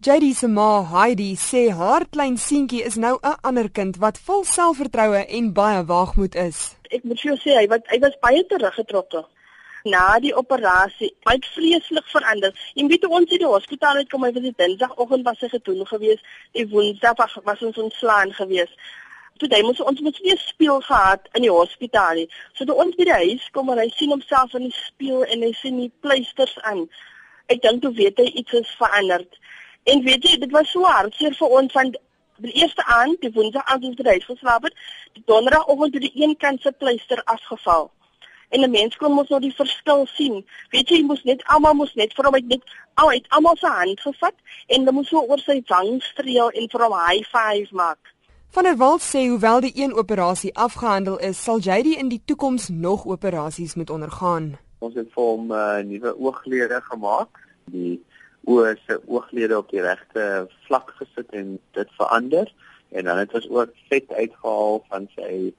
JD 0.00 0.32
se 0.32 0.48
ma, 0.48 0.80
Heidi, 0.88 1.34
sê 1.36 1.66
haar 1.76 2.06
klein 2.08 2.38
seentjie 2.40 2.78
is 2.88 2.94
nou 2.96 3.18
'n 3.20 3.36
ander 3.48 3.68
kind 3.78 3.96
wat 4.04 4.20
vol 4.26 4.44
selfvertroue 4.44 5.26
en 5.38 5.52
baie 5.52 5.82
waagmoed 5.84 6.34
is. 6.34 6.58
Ek 6.88 7.04
moet 7.04 7.20
vir 7.20 7.28
jou 7.30 7.36
sê 7.40 7.56
hy 7.58 7.66
wat 7.68 7.84
hy 7.92 7.98
was 8.04 8.16
baie 8.20 8.40
teruggetrokke 8.52 9.22
na 9.84 10.18
die 10.18 10.32
operasie. 10.42 11.10
Hy 11.28 11.34
het 11.34 11.48
vreeslik 11.56 12.06
verander. 12.14 12.52
Jy 12.74 12.86
weet 12.86 13.04
ons 13.04 13.30
uit 13.30 13.42
die 13.44 13.52
hospitaal 13.56 13.96
uitkom, 13.96 14.24
hy 14.24 14.32
was 14.32 14.42
die 14.42 14.54
Dinsdagoggend 14.56 15.24
was 15.24 15.40
hy 15.40 15.48
gedoen 15.48 15.86
gewees. 15.86 16.20
Die 16.52 16.66
Woensdag 16.72 17.16
was, 17.44 17.62
ons 17.62 17.78
ontslaan 17.78 18.32
gewees. 18.32 18.72
Toe 19.36 19.48
hy 19.52 19.62
moes 19.62 19.80
ons 19.80 20.00
moet 20.00 20.18
weer 20.18 20.38
speel 20.38 20.80
gehad 20.80 21.28
in 21.34 21.42
die 21.42 21.52
hospitaal. 21.52 22.14
nie. 22.14 22.28
So 22.54 22.64
toe 22.64 22.74
ons 22.74 22.96
by 22.96 23.04
die 23.04 23.20
huis 23.20 23.50
kom 23.50 23.68
en 23.68 23.78
hy 23.78 23.90
sien 23.90 24.10
homself 24.10 24.54
in 24.54 24.62
die 24.62 24.76
spieël 24.88 25.24
en 25.24 25.42
hy 25.42 25.52
sien 25.52 25.76
die 25.76 25.92
pleisters 26.00 26.58
aan. 26.62 26.88
Ek 27.48 27.60
dink 27.60 27.82
toe 27.82 27.92
weet 27.92 28.16
hy 28.16 28.32
iets 28.32 28.52
is 28.52 28.76
veranderd. 28.78 29.36
En 29.82 30.02
weet 30.04 30.28
jy, 30.28 30.38
dit 30.38 30.50
was 30.50 30.70
so 30.70 30.82
hartseer 30.84 31.34
vir 31.34 31.48
ons 31.60 31.72
van 31.72 31.94
die 32.40 32.52
eerste 32.52 32.84
aand, 32.84 33.20
die 33.20 33.32
woensdag 33.32 33.64
aand 33.72 33.96
toe 33.96 34.08
hy 34.08 34.18
geslaap 34.20 34.68
het, 34.68 34.76
die 35.16 35.22
donderdagoggend 35.26 35.92
toe 35.92 36.00
die 36.00 36.12
een 36.14 36.36
kant 36.36 36.60
se 36.60 36.72
pleister 36.72 37.22
afgeval. 37.24 37.90
En 38.50 38.60
'n 38.60 38.70
mens 38.70 38.96
kon 38.96 39.12
mos 39.12 39.28
nou 39.28 39.40
die 39.40 39.54
verskil 39.54 40.06
sien. 40.06 40.46
Weet 40.70 40.88
jy, 40.88 40.96
jy 40.96 41.04
moes 41.04 41.22
net 41.22 41.44
almal 41.44 41.74
moes 41.74 41.94
net 41.94 42.14
vir 42.14 42.24
hom 42.24 42.34
uit 42.34 42.46
net 42.46 42.62
al 42.94 43.10
uit 43.10 43.26
almal 43.28 43.56
se 43.56 43.66
hand 43.66 44.00
gevat 44.00 44.34
en 44.66 44.78
hulle 44.78 44.92
moes 44.92 45.08
so 45.08 45.20
oor 45.20 45.38
sy 45.38 45.62
wang 45.66 46.02
streel 46.02 46.50
en 46.50 46.68
vir 46.68 46.82
hom 46.82 46.96
high 47.06 47.24
five 47.30 47.74
maak. 47.74 47.98
Van 48.50 48.64
der 48.64 48.76
Walt 48.76 49.02
sê 49.02 49.28
hoewel 49.28 49.60
die 49.60 49.72
een 49.74 49.92
operasie 49.94 50.54
afgehandel 50.54 51.18
is, 51.18 51.42
sal 51.42 51.58
JD 51.58 51.86
in 51.86 52.08
die 52.08 52.22
toekoms 52.24 52.68
nog 52.68 53.06
operasies 53.06 53.74
moet 53.74 53.90
ondergaan. 53.90 54.58
Ons 54.78 54.94
het 54.94 55.12
vir 55.14 55.22
hom 55.22 55.46
'n 55.46 55.52
uh, 55.52 55.84
nuwe 55.86 56.18
ooglede 56.18 56.80
gemaak. 56.82 57.48
Die 57.64 58.04
oë 58.48 58.76
se 58.86 59.00
ooglede 59.06 59.58
op 59.58 59.70
die 59.70 59.82
regte 59.84 60.48
vlak 60.66 60.92
gesit 60.98 61.32
en 61.36 61.58
dit 61.76 61.90
verander 61.98 62.52
en 62.90 63.04
dan 63.04 63.18
het 63.18 63.34
ons 63.34 63.48
ook 63.48 63.74
vet 63.88 64.12
uitgehaal 64.12 64.84
van 64.88 65.08
sy 65.14 65.52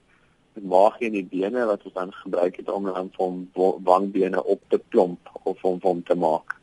maagie 0.54 1.08
en 1.08 1.16
die 1.16 1.28
bene 1.32 1.66
wat 1.66 1.84
ons 1.88 1.94
dan 1.94 2.14
gebruik 2.24 2.58
het 2.60 2.70
om 2.70 2.90
dan 2.90 3.12
hom 3.18 3.38
wangbene 3.84 4.44
op 4.44 4.62
te 4.68 4.82
klomp 4.90 5.30
of 5.44 5.64
om 5.64 5.80
hom 5.82 6.04
te 6.04 6.16
maak. 6.16 6.58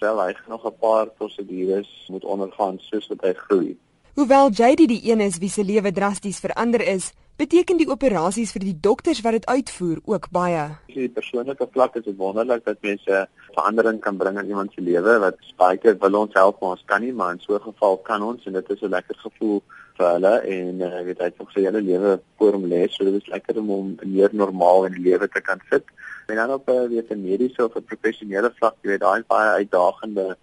Wel 0.00 0.20
hy 0.22 0.32
gaan 0.34 0.54
nog 0.54 0.66
'n 0.66 0.78
paar 0.80 1.06
prosedures 1.06 1.90
moet 2.08 2.24
ondergaan 2.24 2.78
soos 2.78 3.08
wat 3.08 3.20
hy 3.20 3.32
groei. 3.32 3.78
Hoewel 4.14 4.50
JD 4.50 4.88
die 4.88 5.10
een 5.10 5.20
is 5.20 5.38
wie 5.38 5.48
se 5.48 5.64
lewe 5.64 5.92
drasties 5.92 6.40
verander 6.40 6.80
is, 6.80 7.12
beteken 7.42 7.80
die 7.80 7.88
operasies 7.90 8.52
vir 8.54 8.62
die 8.62 8.76
dokters 8.86 9.20
wat 9.24 9.34
dit 9.34 9.46
uitvoer 9.50 9.98
ook 10.06 10.28
baie. 10.34 10.64
Die 10.94 11.08
persoonlike 11.10 11.66
vlak 11.74 11.96
is 11.98 12.06
wonderlik 12.18 12.62
dat 12.68 12.78
mense 12.86 13.24
verandering 13.54 13.98
kan 14.04 14.18
bring 14.20 14.38
in 14.38 14.52
iemand 14.52 14.74
se 14.74 14.84
lewe 14.84 15.16
wat 15.24 15.40
baie 15.58 15.80
keer 15.82 15.98
wil 16.04 16.20
ons 16.20 16.36
help 16.38 16.60
maar 16.62 16.76
ons 16.76 16.84
kan 16.92 17.02
nie 17.02 17.12
maar 17.12 17.34
in 17.34 17.42
so 17.42 17.56
'n 17.56 17.66
geval 17.66 17.98
kan 18.08 18.22
ons 18.22 18.46
en 18.46 18.52
dit 18.58 18.70
is 18.70 18.82
'n 18.82 18.94
lekker 18.94 19.16
gevoel 19.24 19.62
vir 19.98 20.06
hulle 20.12 20.34
en 20.56 20.80
uh, 20.80 21.02
weet 21.06 21.18
hy 21.18 21.24
het 21.24 21.38
nog 21.38 21.50
sy 21.52 21.64
hele 21.66 21.80
lewe 21.80 22.20
voor 22.38 22.52
hom 22.52 22.66
lê 22.74 22.86
so 22.88 23.04
dit 23.04 23.18
is 23.22 23.32
lekker 23.34 23.58
om 23.58 23.68
hom 23.68 23.88
meer 24.04 24.30
normaal 24.32 24.86
in 24.86 24.92
die 24.92 25.04
lewe 25.10 25.28
te 25.28 25.40
kan 25.40 25.60
sit 25.70 25.84
en 26.28 26.36
dan 26.36 26.50
op 26.50 26.68
'n 26.68 26.72
uh, 26.72 26.88
weet 26.94 27.10
'n 27.10 27.22
mediese 27.22 27.64
of 27.64 27.76
'n 27.76 27.90
professionele 27.90 28.50
vlak 28.58 28.76
jy 28.82 28.88
weet 28.90 29.00
daai 29.00 29.22
baie 29.26 29.50
uitdagende 29.60 30.36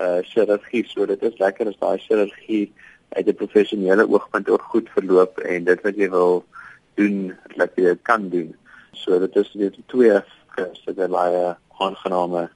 uh 0.00 0.20
chirurgie 0.22 0.84
so 0.88 1.06
dit 1.06 1.22
is 1.22 1.38
lekker 1.38 1.68
as 1.68 1.78
daai 1.78 1.98
chirurgie 1.98 2.72
uit 3.08 3.26
'n 3.26 3.34
professionele 3.34 4.08
oogpunt 4.08 4.48
ook 4.48 4.62
goed 4.62 4.88
verloop 4.88 5.38
en 5.38 5.64
dit 5.64 5.80
wat 5.82 5.96
jy 5.96 6.10
wil 6.10 6.44
doen 6.94 7.36
dat 7.56 7.70
jy 7.76 7.96
kan 8.02 8.28
doen 8.28 8.54
so 8.92 9.18
dit 9.18 9.36
is 9.36 9.54
net 9.54 9.78
twee 9.86 10.20
so 10.52 10.92
dit 10.92 11.10
baie 11.10 11.56
aangename 11.78 12.48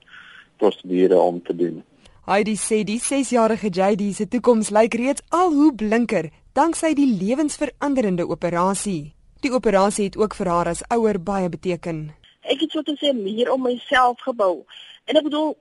prosedure 0.57 1.19
om 1.19 1.43
te 1.43 1.57
doen 1.57 1.83
Heidi 2.23 2.55
sê 2.57 2.85
die 2.87 3.01
6-jarige 3.03 3.67
JD 3.67 4.15
se 4.15 4.29
toekoms 4.29 4.69
lyk 4.71 4.95
reeds 4.95 5.23
al 5.29 5.51
hoe 5.51 5.75
blinker 5.75 6.31
danksy 6.55 6.93
die 6.95 7.09
lewensveranderende 7.19 8.29
operasie. 8.29 9.15
Die 9.43 9.51
operasie 9.51 10.05
het 10.05 10.17
ook 10.17 10.37
vir 10.39 10.51
haar 10.53 10.69
as 10.71 10.85
ouer 10.95 11.19
baie 11.19 11.49
beteken. 11.49 12.13
Ek 12.47 12.61
het 12.63 12.71
so 12.71 12.87
te 12.87 12.95
sê 13.01 13.11
meer 13.17 13.51
om 13.51 13.65
myself 13.67 14.23
gebou. 14.23 14.63
En 15.11 15.19
ek 15.19 15.27
bedoel 15.27 15.57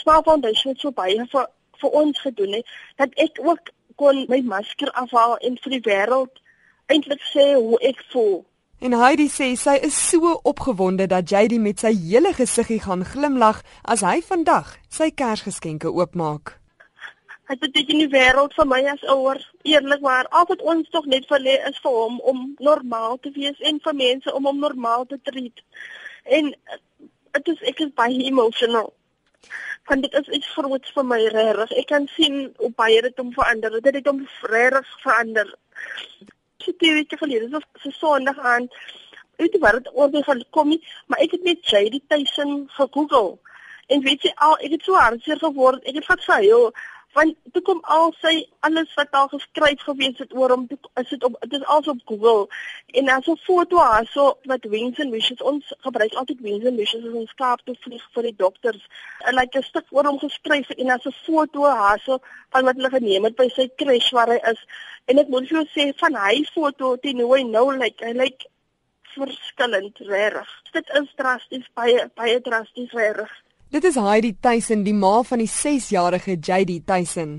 Smile 0.00 0.24
Foundation 0.24 0.72
het 0.72 0.80
so 0.80 0.94
baie 0.96 1.26
vir 1.34 1.50
vir 1.80 1.96
ons 2.00 2.20
gedoen 2.20 2.56
het 2.58 2.72
dat 3.00 3.12
ek 3.20 3.40
ook 3.44 3.70
kon 4.00 4.24
my 4.32 4.40
masker 4.52 4.92
afhaal 5.02 5.36
en 5.46 5.58
vir 5.64 5.76
die 5.76 5.84
wêreld 5.88 6.40
eintlik 6.92 7.22
sê 7.32 7.52
hoe 7.54 7.78
ek 7.90 8.00
voel. 8.12 8.40
En 8.80 8.96
Heidi 8.96 9.26
sê 9.28 9.50
sy 9.60 9.74
is 9.84 9.96
so 10.08 10.38
opgewonde 10.48 11.04
dat 11.12 11.28
JD 11.28 11.58
met 11.60 11.82
sy 11.84 11.92
hele 11.92 12.32
gesiggie 12.32 12.80
gaan 12.80 13.04
glimlag 13.04 13.60
as 13.84 14.00
hy 14.00 14.22
vandag 14.24 14.72
sy 14.88 15.10
Kersgeskenke 15.12 15.92
oopmaak. 15.92 16.56
Dit 17.50 17.60
beteken 17.60 17.98
die 17.98 18.08
wêreld 18.08 18.54
vir 18.54 18.68
my 18.70 18.78
as 18.92 19.02
ouer, 19.10 19.40
eerlikwaar, 19.68 20.28
al 20.30 20.46
wat 20.48 20.62
ons 20.72 20.88
tog 20.94 21.04
net 21.12 21.26
vir 21.28 21.42
lê 21.44 21.56
is 21.68 21.80
vir 21.84 21.96
hom 21.96 22.20
om 22.32 22.44
normaal 22.62 23.18
te 23.18 23.32
wees 23.34 23.58
en 23.68 23.82
vir 23.84 23.96
mense 24.00 24.32
om 24.38 24.48
hom 24.48 24.62
normaal 24.64 25.04
te 25.10 25.18
treat. 25.28 25.64
En 26.38 26.52
dit 27.36 27.52
is 27.52 27.64
ek 27.72 27.82
is 27.84 27.92
baie 28.00 28.22
emotional. 28.30 28.92
Want 29.90 30.06
dit 30.06 30.12
is 30.20 30.28
iets 30.38 30.52
groots 30.54 30.92
vir 30.94 31.06
my 31.12 31.18
regtig. 31.34 31.72
Ek 31.82 31.90
kan 31.90 32.06
sien 32.14 32.44
hoe 32.62 32.70
baie 32.78 33.02
dit 33.02 33.16
hom 33.18 33.34
verander. 33.34 33.80
Dit 33.82 33.98
het 33.98 34.06
hom 34.06 34.22
regtig 34.52 34.94
verander 35.02 35.50
so 36.64 36.72
twee 36.78 36.92
weke 36.92 37.16
gelede, 37.16 37.40
dit 37.40 37.50
was 37.50 37.62
so 37.82 37.90
Sondag 37.90 38.38
aan. 38.38 38.68
Jy 39.36 39.48
wat 39.58 39.72
dit 39.72 39.92
oor 39.94 40.22
gaan 40.22 40.42
kom 40.50 40.68
nie, 40.68 40.80
maar 41.06 41.22
ek 41.24 41.36
het 41.36 41.44
net 41.44 41.64
JD 41.64 42.02
Tyson 42.08 42.66
gegoogel. 42.76 43.38
En 43.88 44.02
weet 44.04 44.22
jy 44.22 44.32
al, 44.36 44.58
ek 44.60 44.76
het 44.76 44.84
so 44.84 44.98
hartseer 45.00 45.40
geword. 45.40 45.84
Ek 45.88 45.96
het 45.96 46.06
vat 46.06 46.26
sy, 46.26 46.42
want 47.12 47.36
toe 47.52 47.62
kom 47.66 47.80
al 47.94 48.12
sy 48.20 48.32
alles 48.66 48.92
wat 48.98 49.16
al 49.18 49.28
geskryf 49.32 49.82
gewees 49.86 50.18
het 50.22 50.34
oor 50.36 50.52
hom, 50.54 50.66
is 51.00 51.08
dit 51.10 51.24
op 51.26 51.38
dit 51.40 51.56
is 51.58 51.66
alles 51.66 51.88
op 51.92 52.02
Google. 52.10 52.46
En 52.86 53.10
dan 53.10 53.24
so 53.26 53.36
foto 53.46 53.80
haar 53.82 54.06
so 54.12 54.36
wat 54.52 54.68
wings 54.74 55.00
and 55.02 55.10
wishes 55.10 55.42
ons 55.52 55.72
gebruik 55.86 56.14
altyd 56.14 56.44
wings 56.46 56.66
and 56.66 56.78
wishes 56.78 57.02
as 57.06 57.16
ons 57.22 57.34
skaap 57.34 57.64
te 57.64 57.74
vlieg 57.86 58.06
vir 58.14 58.28
die 58.30 58.36
dokters. 58.44 58.86
En 59.26 59.34
like 59.34 59.58
'n 59.58 59.62
stuk 59.62 59.90
oor 59.90 60.06
hom 60.06 60.18
geskryf 60.18 60.70
en 60.70 60.86
dan 60.86 61.00
so 61.00 61.10
foto 61.24 61.64
haar 61.64 61.98
so 62.04 62.20
van 62.50 62.64
wat 62.64 62.76
hulle 62.76 62.94
geneem 62.94 63.24
het 63.24 63.36
by 63.36 63.48
sy 63.48 63.68
crash 63.76 64.10
waar 64.10 64.30
hy 64.30 64.40
is. 64.52 64.62
En 65.04 65.18
ek 65.18 65.28
moet 65.28 65.48
jou 65.48 65.66
sê 65.74 65.90
van 65.96 66.14
hy 66.14 66.44
foto 66.54 66.96
teen 66.96 67.20
hoe 67.20 67.36
hy 67.36 67.42
nou 67.42 67.70
lyk, 67.72 67.82
like, 67.82 68.04
hy 68.04 68.12
lyk 68.12 68.38
like, 68.38 68.46
verskillend 69.14 69.98
regtig. 69.98 70.50
Dit 70.72 70.90
is 71.00 71.14
drasties 71.16 71.70
baie 71.74 72.08
baie 72.14 72.40
drasties 72.40 72.92
regtig. 72.92 73.32
Dit 73.70 73.84
is 73.84 73.94
Heidi 73.94 74.32
Tyson, 74.42 74.80
die 74.82 74.94
ma 74.98 75.20
van 75.22 75.38
die 75.38 75.46
6-jarige 75.46 76.34
JD 76.42 76.80
Tyson. 76.90 77.36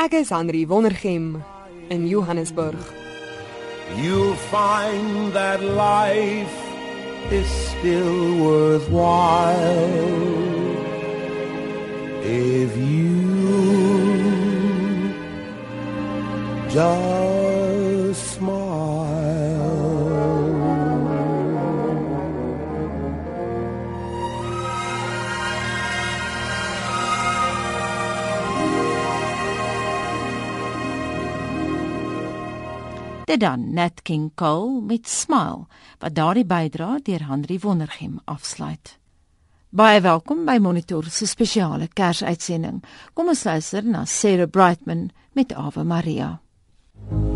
Ek 0.00 0.14
is 0.16 0.30
Henry 0.32 0.62
Wondergem 0.64 1.42
in 1.92 2.06
Johannesburg. 2.08 2.80
You'll 4.00 4.32
find 4.48 5.34
that 5.36 5.60
life 5.60 6.56
is 7.28 7.52
still 7.68 8.40
worthwhile 8.40 9.92
if 12.24 12.72
you 12.78 13.20
just 16.72 17.41
Dit 33.32 33.40
dan 33.40 33.72
Nat 33.72 34.02
King 34.02 34.32
Cole 34.34 34.82
met 34.84 35.08
Smile 35.08 35.64
wat 35.98 36.14
daardie 36.14 36.44
bydra 36.44 36.98
deur 37.00 37.24
Henry 37.24 37.56
Wondergem 37.62 38.18
afsluit. 38.28 38.98
Baie 39.70 40.04
welkom 40.04 40.44
by 40.44 40.58
Monitor 40.60 41.08
se 41.08 41.26
spesiale 41.26 41.88
Kersuitsending. 41.88 42.84
Kom 43.16 43.32
ons 43.32 43.48
luister 43.48 43.88
na 43.88 44.04
Sarah 44.04 44.50
Brightman 44.50 45.10
met 45.32 45.56
Ave 45.56 45.84
Maria. 45.84 46.40
En 47.08 47.31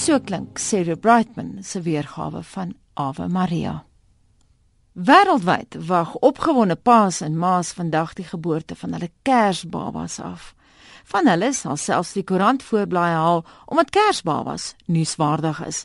so 0.00 0.18
klink 0.18 0.58
Sarah 0.58 0.96
Brightman 0.96 1.58
se 1.62 1.82
weergawe 1.82 2.42
van 2.42 2.74
Ave 2.94 3.28
Maria. 3.28 3.84
Wêreldwyd 4.92 5.76
wag 5.86 6.14
opgewonde 6.14 6.76
paas 6.76 7.20
en 7.20 7.36
ma's 7.36 7.72
vandag 7.72 8.14
die 8.16 8.24
geboorte 8.24 8.74
van 8.74 8.92
hulle 8.96 9.10
Kersbabas 9.22 10.16
af. 10.20 10.54
Van 11.04 11.28
hulle 11.28 11.52
sal 11.52 11.76
selfs 11.76 12.14
die 12.16 12.24
koerant 12.24 12.64
voorblaai 12.64 13.12
haal 13.12 13.44
omdat 13.66 13.92
Kersbabas 13.92 14.74
nuuswaardig 14.86 15.60
is. 15.66 15.84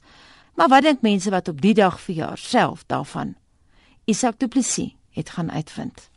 Maar 0.55 0.72
wat 0.72 0.88
dink 0.88 1.03
mense 1.03 1.30
wat 1.30 1.51
op 1.51 1.59
die 1.61 1.76
dag 1.76 1.99
verjaar 1.99 2.38
self 2.38 2.88
daarvan? 2.88 3.36
Isak 4.05 4.39
Du 4.39 4.47
Plessis 4.47 4.95
het 5.11 5.30
gaan 5.30 5.51
uitvind. 5.51 6.09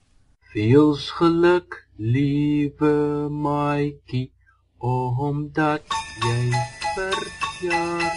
Veels 0.54 1.10
geluk, 1.18 1.82
liewe 1.96 3.26
maatjie, 3.28 4.30
omdat 4.78 5.82
jy 6.22 7.47
verjaar. 7.58 8.12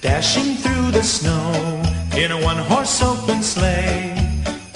Dashing 0.00 0.56
through 0.56 0.90
the 0.92 1.02
snow 1.02 1.82
in 2.16 2.30
a 2.30 2.38
one 2.44 2.58
horse 2.68 3.02
open 3.02 3.42
sleigh. 3.42 4.14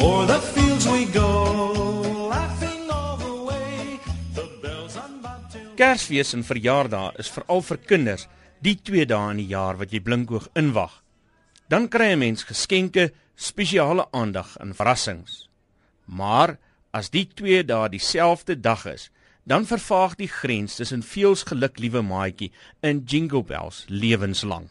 O'er 0.00 0.26
the 0.26 0.40
fields 0.40 0.88
we 0.88 1.04
go, 1.06 2.28
laughing 2.30 2.90
all 2.90 3.16
the 3.16 3.44
way. 3.44 4.00
The 4.34 4.48
bells 4.62 4.96
on 4.96 5.20
bobtail. 5.22 5.74
Kersfees 5.76 6.32
en 6.34 6.44
verjaardae 6.44 7.18
is 7.18 7.30
veral 7.30 7.62
vir 7.62 7.82
kinders 7.86 8.28
die 8.62 8.78
twee 8.82 9.06
dae 9.06 9.34
in 9.34 9.42
die 9.42 9.50
jaar 9.50 9.78
wat 9.78 9.92
jy 9.92 10.00
blinkoog 10.02 10.48
inwag. 10.58 11.02
Dan 11.68 11.88
kry 11.88 12.14
'n 12.14 12.18
mens 12.18 12.42
geskenke, 12.42 13.12
spesiale 13.36 14.08
aandag 14.10 14.56
en 14.56 14.74
verrassings. 14.74 15.48
Maar 16.06 16.56
as 16.90 17.10
die 17.10 17.26
twee 17.26 17.64
dae 17.64 17.88
dieselfde 17.88 18.56
dag 18.60 18.86
is, 18.86 19.10
dan 19.48 19.64
vervaag 19.64 20.16
die 20.20 20.28
grens 20.28 20.76
tussen 20.76 21.02
veels 21.02 21.46
geluk 21.48 21.78
liewe 21.80 22.02
maatjie 22.04 22.50
in 22.84 23.04
Jingle 23.06 23.42
Bells 23.42 23.84
lewenslank. 23.88 24.68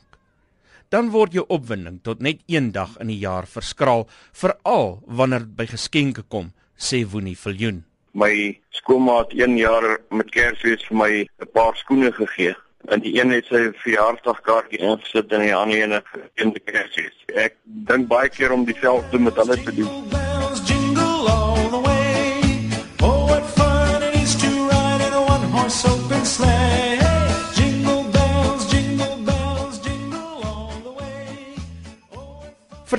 Dan 0.93 1.09
word 1.11 1.33
jou 1.35 1.43
opwinding 1.51 1.97
tot 2.05 2.21
net 2.23 2.43
een 2.47 2.71
dag 2.71 2.93
in 3.01 3.09
die 3.11 3.19
jaar 3.19 3.47
verskraal, 3.49 4.05
veral 4.31 5.01
wanneer 5.05 5.43
dit 5.47 5.55
by 5.57 5.65
geskenke 5.73 6.23
kom, 6.23 6.53
sê 6.77 7.01
Woenie 7.03 7.35
Viljoen. 7.35 7.81
My 8.13 8.31
skoolmaat 8.71 9.33
1 9.35 9.57
jaar 9.59 9.97
met 10.09 10.31
Kersfees 10.31 10.85
vir 10.87 10.97
my 10.97 11.11
'n 11.41 11.51
paar 11.53 11.75
skoene 11.75 12.11
gegee. 12.11 12.55
En 12.87 13.01
die 13.01 13.19
een 13.19 13.31
het 13.31 13.45
sy 13.45 13.71
verjaarsdagkaartjie 13.83 14.79
ingesit 14.79 15.31
en 15.31 15.41
die 15.41 15.55
ander 15.55 16.03
een 16.35 16.53
'n 16.53 16.63
Kersfees. 16.65 17.17
Ek 17.35 17.57
dink 17.63 18.07
baie 18.07 18.29
keer 18.29 18.51
om 18.51 18.65
dieselfde 18.65 19.19
met 19.19 19.35
hulle 19.35 19.57
te 19.63 19.75
doen. 19.75 20.26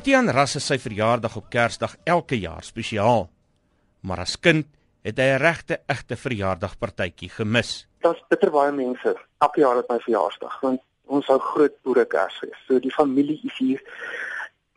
Tiaan 0.08 0.30
Ras 0.32 0.54
is 0.56 0.64
sy 0.64 0.78
verjaardag 0.80 1.34
op 1.36 1.50
Kersdag 1.52 1.98
elke 2.08 2.38
jaar 2.40 2.64
spesiaal. 2.64 3.26
Maar 4.08 4.22
as 4.22 4.38
kind 4.40 4.64
het 5.04 5.18
hy 5.20 5.26
'n 5.34 5.42
regte 5.42 5.76
egte 5.86 6.16
verjaardagpartytjie 6.16 7.28
gemis. 7.28 7.86
Daar's 8.00 8.22
bitter 8.28 8.50
baie 8.50 8.72
mense 8.72 9.12
elke 9.38 9.60
jaar 9.60 9.76
op 9.76 9.90
my 9.90 9.98
verjaarsdag 9.98 10.60
want 10.60 10.80
ons 11.06 11.26
hou 11.26 11.38
groot 11.38 11.74
boere 11.82 12.06
Kersfees. 12.06 12.56
So 12.66 12.78
die 12.80 12.90
familie 12.90 13.40
is 13.44 13.58
hier. 13.58 13.82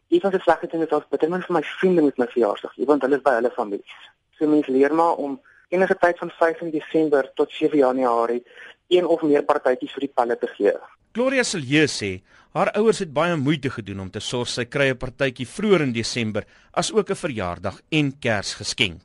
Een 0.10 0.20
van 0.20 0.32
die 0.32 0.42
slegte 0.42 0.68
dinge 0.68 0.84
is 0.84 0.90
dat 0.90 1.10
bitter 1.10 1.30
min 1.30 1.42
van 1.42 1.56
my 1.56 1.64
vriende 1.64 2.02
met 2.02 2.18
my 2.18 2.28
verjaarsdag, 2.28 2.74
want 2.76 3.02
hulle 3.02 3.16
is 3.16 3.22
by 3.22 3.32
hulle 3.32 3.52
families. 3.52 3.96
So 4.38 4.48
mense 4.48 4.72
leer 4.72 4.94
maar 4.94 5.16
om 5.16 5.40
enige 5.72 5.96
tyd 6.00 6.20
van 6.20 6.32
5 6.40 6.64
Desember 6.72 7.32
tot 7.36 7.52
7 7.52 7.78
Januarie 7.78 8.44
een 8.92 9.08
of 9.08 9.22
meer 9.24 9.44
partytjies 9.48 9.94
vir 9.96 10.08
die 10.08 10.14
palle 10.14 10.38
te 10.38 10.50
gee. 10.56 10.74
Gloria 11.16 11.44
Silje 11.44 11.88
sê 11.92 12.12
haar 12.56 12.74
ouers 12.80 13.00
het 13.00 13.14
baie 13.16 13.36
moeite 13.40 13.72
gedoen 13.72 14.04
om 14.06 14.10
te 14.12 14.20
sorg 14.20 14.50
sy 14.52 14.66
kry 14.66 14.90
'n 14.92 14.98
partytjie 14.98 15.48
vroeër 15.48 15.82
in 15.88 15.94
Desember 15.94 16.44
as 16.74 16.92
ook 16.92 17.10
'n 17.10 17.24
verjaardag 17.24 17.82
en 17.90 18.20
Kersgeskenk. 18.20 19.02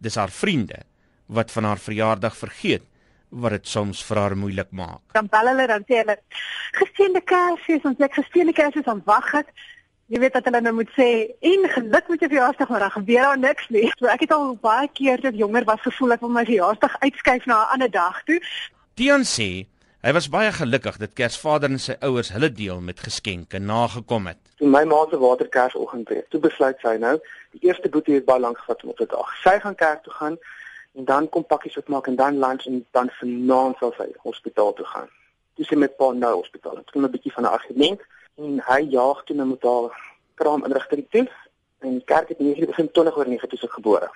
Dis 0.00 0.14
haar 0.14 0.30
vriende 0.30 0.82
wat 1.26 1.50
van 1.50 1.64
haar 1.64 1.78
verjaardag 1.78 2.36
vergeet 2.36 2.82
wat 3.34 3.50
dit 3.50 3.66
soms 3.66 4.02
vir 4.04 4.16
haar 4.16 4.36
moeilik 4.36 4.70
maak. 4.70 5.00
dan 5.12 5.26
bel 5.30 5.46
hulle 5.46 5.66
dan 5.66 5.84
sê 5.88 5.94
hulle 6.02 6.16
geseënde 6.78 7.20
Kersfees 7.20 7.84
ons 7.84 8.00
ek 8.00 8.14
geseënde 8.14 8.52
Kersfees 8.52 8.86
aan 8.86 9.02
wag 9.04 9.34
ek. 9.34 9.48
Jy 10.14 10.20
weet 10.22 10.36
dat 10.36 10.44
hulle 10.46 10.60
nou 10.62 10.70
moet 10.78 10.90
sê 10.94 11.06
en 11.42 11.64
geluk 11.72 12.08
met 12.08 12.20
jou 12.22 12.28
verjaarsdag 12.30 12.68
maar 12.70 12.82
dan 12.84 12.90
gebeur 12.94 13.24
daar 13.26 13.38
niks 13.38 13.64
nie. 13.74 13.88
So 13.98 14.06
ek 14.06 14.20
het 14.22 14.34
al 14.36 14.52
baie 14.62 14.86
keer 14.94 15.18
toe 15.18 15.32
ek 15.32 15.40
jonger 15.40 15.66
was 15.66 15.82
gevoel 15.82 16.14
ek 16.14 16.22
wil 16.22 16.30
my 16.36 16.44
verjaarsdag 16.46 16.94
uitskuif 17.02 17.48
na 17.50 17.56
'n 17.64 17.72
ander 17.74 17.90
dag 17.90 18.20
toe. 18.28 18.38
Tiaan 18.94 19.26
sê 19.26 19.66
hy 20.06 20.12
was 20.12 20.30
baie 20.30 20.52
gelukkig 20.52 21.00
dat 21.02 21.16
Kersvader 21.18 21.70
en 21.70 21.82
sy 21.82 21.96
ouers 22.00 22.30
hulle 22.30 22.52
deel 22.52 22.80
met 22.80 23.00
geskenke 23.00 23.58
nagekom 23.58 24.30
het. 24.30 24.38
Toe 24.62 24.68
my 24.68 24.84
ma 24.84 25.02
se 25.10 25.18
waterkersoggend 25.18 26.08
het, 26.08 26.30
toe 26.30 26.40
besluit 26.40 26.78
sy 26.78 26.96
nou, 26.96 27.18
die 27.50 27.66
eerste 27.66 27.88
boetie 27.88 28.14
het 28.14 28.24
baie 28.24 28.40
lank 28.40 28.58
gevat 28.58 28.82
om 28.84 28.90
op 28.90 28.96
te 28.96 29.06
dag. 29.06 29.36
Sy 29.42 29.58
gaan 29.58 29.74
kerk 29.74 30.02
toe 30.02 30.12
gaan 30.12 30.38
en 30.94 31.04
dan 31.04 31.28
kom 31.28 31.44
pakkies 31.44 31.76
oopmaak 31.76 32.06
en 32.06 32.16
dan 32.16 32.38
lunch 32.38 32.66
en 32.66 32.86
dan 32.90 33.10
vanaand 33.18 33.76
sal 33.78 33.94
sy 33.98 34.12
hospitaal 34.22 34.72
toe 34.72 34.86
gaan. 34.86 35.10
Toe 35.56 35.64
sy 35.64 35.74
met 35.74 35.96
pa 35.96 36.12
nou 36.12 36.34
hospitaal. 36.34 36.74
Dit 36.74 36.90
kom 36.90 37.02
'n 37.02 37.10
bietjie 37.10 37.32
van 37.32 37.42
'n 37.42 37.56
argument 37.58 38.00
en 38.40 38.60
hy 38.68 38.80
jaag 38.90 39.24
toe 39.24 39.36
met 39.44 39.62
haar 39.62 39.90
kraam 40.34 40.64
inrigting 40.64 41.06
toe 41.10 41.26
en 41.84 41.98
die 41.98 42.06
kerk 42.08 42.28
het 42.32 42.40
nie 42.40 42.66
begin 42.66 42.90
20 42.90 43.16
oor 43.16 43.28
9 43.28 43.48
toe 43.48 43.58
sy 43.58 43.68
gebore. 43.76 44.08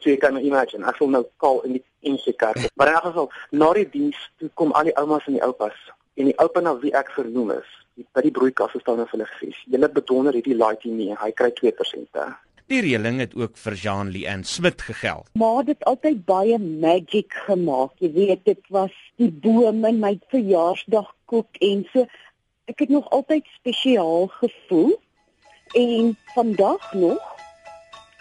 So 0.00 0.08
jy 0.10 0.16
kan 0.16 0.34
nou 0.34 0.42
imagine, 0.44 0.86
ek 0.88 0.96
sal 0.96 1.10
nou 1.12 1.24
kaal 1.42 1.60
in 1.68 1.76
die 1.76 1.84
enige 2.08 2.32
kerk. 2.40 2.70
Maar 2.74 2.88
in 2.88 2.98
elk 2.98 3.08
geval, 3.10 3.30
na 3.52 3.72
die 3.76 3.88
diens 3.92 4.20
toe 4.40 4.50
kom 4.54 4.72
al 4.72 4.88
die 4.88 4.96
oumas 4.96 5.26
en 5.28 5.36
die 5.36 5.44
oupas 5.44 5.76
en 6.20 6.28
die 6.28 6.36
oupa 6.42 6.60
na 6.60 6.74
wie 6.80 6.92
ek 6.96 7.12
vernoem 7.14 7.54
is, 7.54 7.68
die 7.96 8.04
by 8.16 8.24
die 8.24 8.32
broeikasse 8.34 8.80
staan 8.82 8.98
nou 9.00 9.06
vir 9.08 9.18
hulle 9.18 9.28
gesê, 9.30 9.50
"Julle 9.72 9.88
bedonder 9.88 10.36
hierdie 10.36 10.56
laaitjie 10.56 10.92
nie, 10.92 11.14
hy 11.14 11.30
kry 11.32 11.50
2%." 11.50 12.08
Hè. 12.12 12.28
Die 12.70 12.80
reëling 12.80 13.18
het 13.18 13.34
ook 13.34 13.56
vir 13.56 13.74
Jean 13.74 14.10
Leanne 14.10 14.44
Smit 14.44 14.82
gegeld. 14.82 15.28
Maar 15.34 15.64
dit 15.64 15.78
het 15.78 15.84
altyd 15.84 16.24
baie 16.24 16.58
magic 16.58 17.32
gemaak. 17.46 17.90
Jy 17.98 18.12
weet, 18.12 18.44
dit 18.44 18.60
was 18.68 18.92
die 19.16 19.30
bome, 19.30 19.92
my 19.92 20.18
verjaarsdagkoek 20.28 21.56
en 21.60 21.86
so. 21.92 22.06
Ek 22.70 22.78
het 22.78 22.88
nog 22.88 23.10
altyd 23.10 23.46
spesiaal 23.58 24.26
gevoel. 24.26 25.00
En 25.74 26.18
vandag 26.34 26.92
nog 26.92 27.18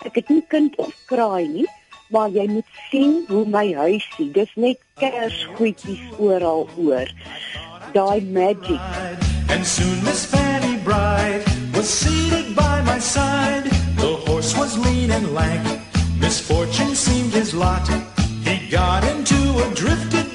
ek 0.05 0.15
het 0.15 0.29
nie 0.29 0.43
kind 0.47 0.75
of 0.75 0.93
kraai 1.05 1.47
nie, 1.47 1.67
maar 2.09 2.29
jy 2.29 2.45
moet 2.47 2.69
sien 2.89 3.25
hoe 3.27 3.43
my 3.45 3.65
huisie, 3.73 4.29
dis 4.31 4.53
net 4.55 4.79
kersgoedjies 5.01 6.05
oral 6.17 6.69
oor. 6.77 7.11
Daai 7.93 8.21
magic. 8.21 8.79
And 9.51 9.67
soon 9.67 10.03
Miss 10.07 10.25
Fanny 10.25 10.77
Bright 10.87 11.43
was 11.75 11.89
seated 11.89 12.55
by 12.55 12.81
my 12.87 12.99
side. 12.99 13.67
The 13.99 14.15
horse 14.25 14.55
was 14.57 14.77
lean 14.77 15.11
and 15.11 15.33
lank. 15.33 15.67
Misfortune 16.19 16.95
seemed 16.95 17.33
his 17.33 17.53
lot. 17.53 17.85
He 18.47 18.69
got 18.71 19.03
into 19.03 19.37
a 19.65 19.67
drifted 19.75 20.28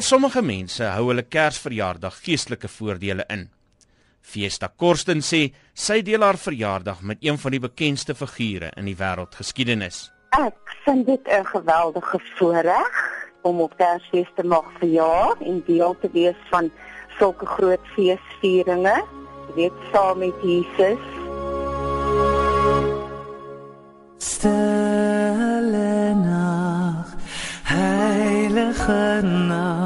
Vir 0.00 0.06
sommige 0.08 0.40
mense 0.40 0.86
hou 0.94 1.10
hulle 1.10 1.26
Kersverjaardag 1.28 2.14
geestelike 2.24 2.70
voordele 2.72 3.26
in. 3.28 3.42
Fiesta 4.24 4.70
Korsten 4.72 5.20
sê 5.20 5.40
sy 5.76 5.98
deel 6.06 6.22
haar 6.24 6.38
verjaardag 6.40 7.02
met 7.04 7.18
een 7.20 7.36
van 7.42 7.52
die 7.52 7.60
bekendste 7.60 8.14
figure 8.16 8.70
in 8.80 8.88
die 8.88 8.96
wêreldgeskiedenis. 8.96 9.98
Ek 10.38 10.56
vind 10.86 11.04
dit 11.04 11.20
'n 11.28 11.44
geweldige 11.44 12.18
voorreg 12.38 12.96
om 13.42 13.60
op 13.60 13.76
Kersfees 13.76 14.30
te 14.36 14.42
mag 14.42 14.64
verjaar 14.78 15.36
en 15.44 15.62
deel 15.66 15.94
te 16.00 16.08
wees 16.12 16.40
van 16.48 16.72
sulke 17.18 17.46
groot 17.46 17.84
feesvieringe. 17.92 18.96
Jy 19.48 19.54
weet 19.54 19.78
saam 19.92 20.18
met 20.18 20.36
Jesus. 20.42 21.04
Stille 24.16 26.14
nacht, 26.14 27.16
heilige 27.64 29.20
nacht, 29.22 29.79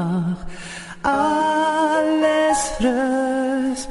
alles 1.05 2.61
rust, 2.79 3.89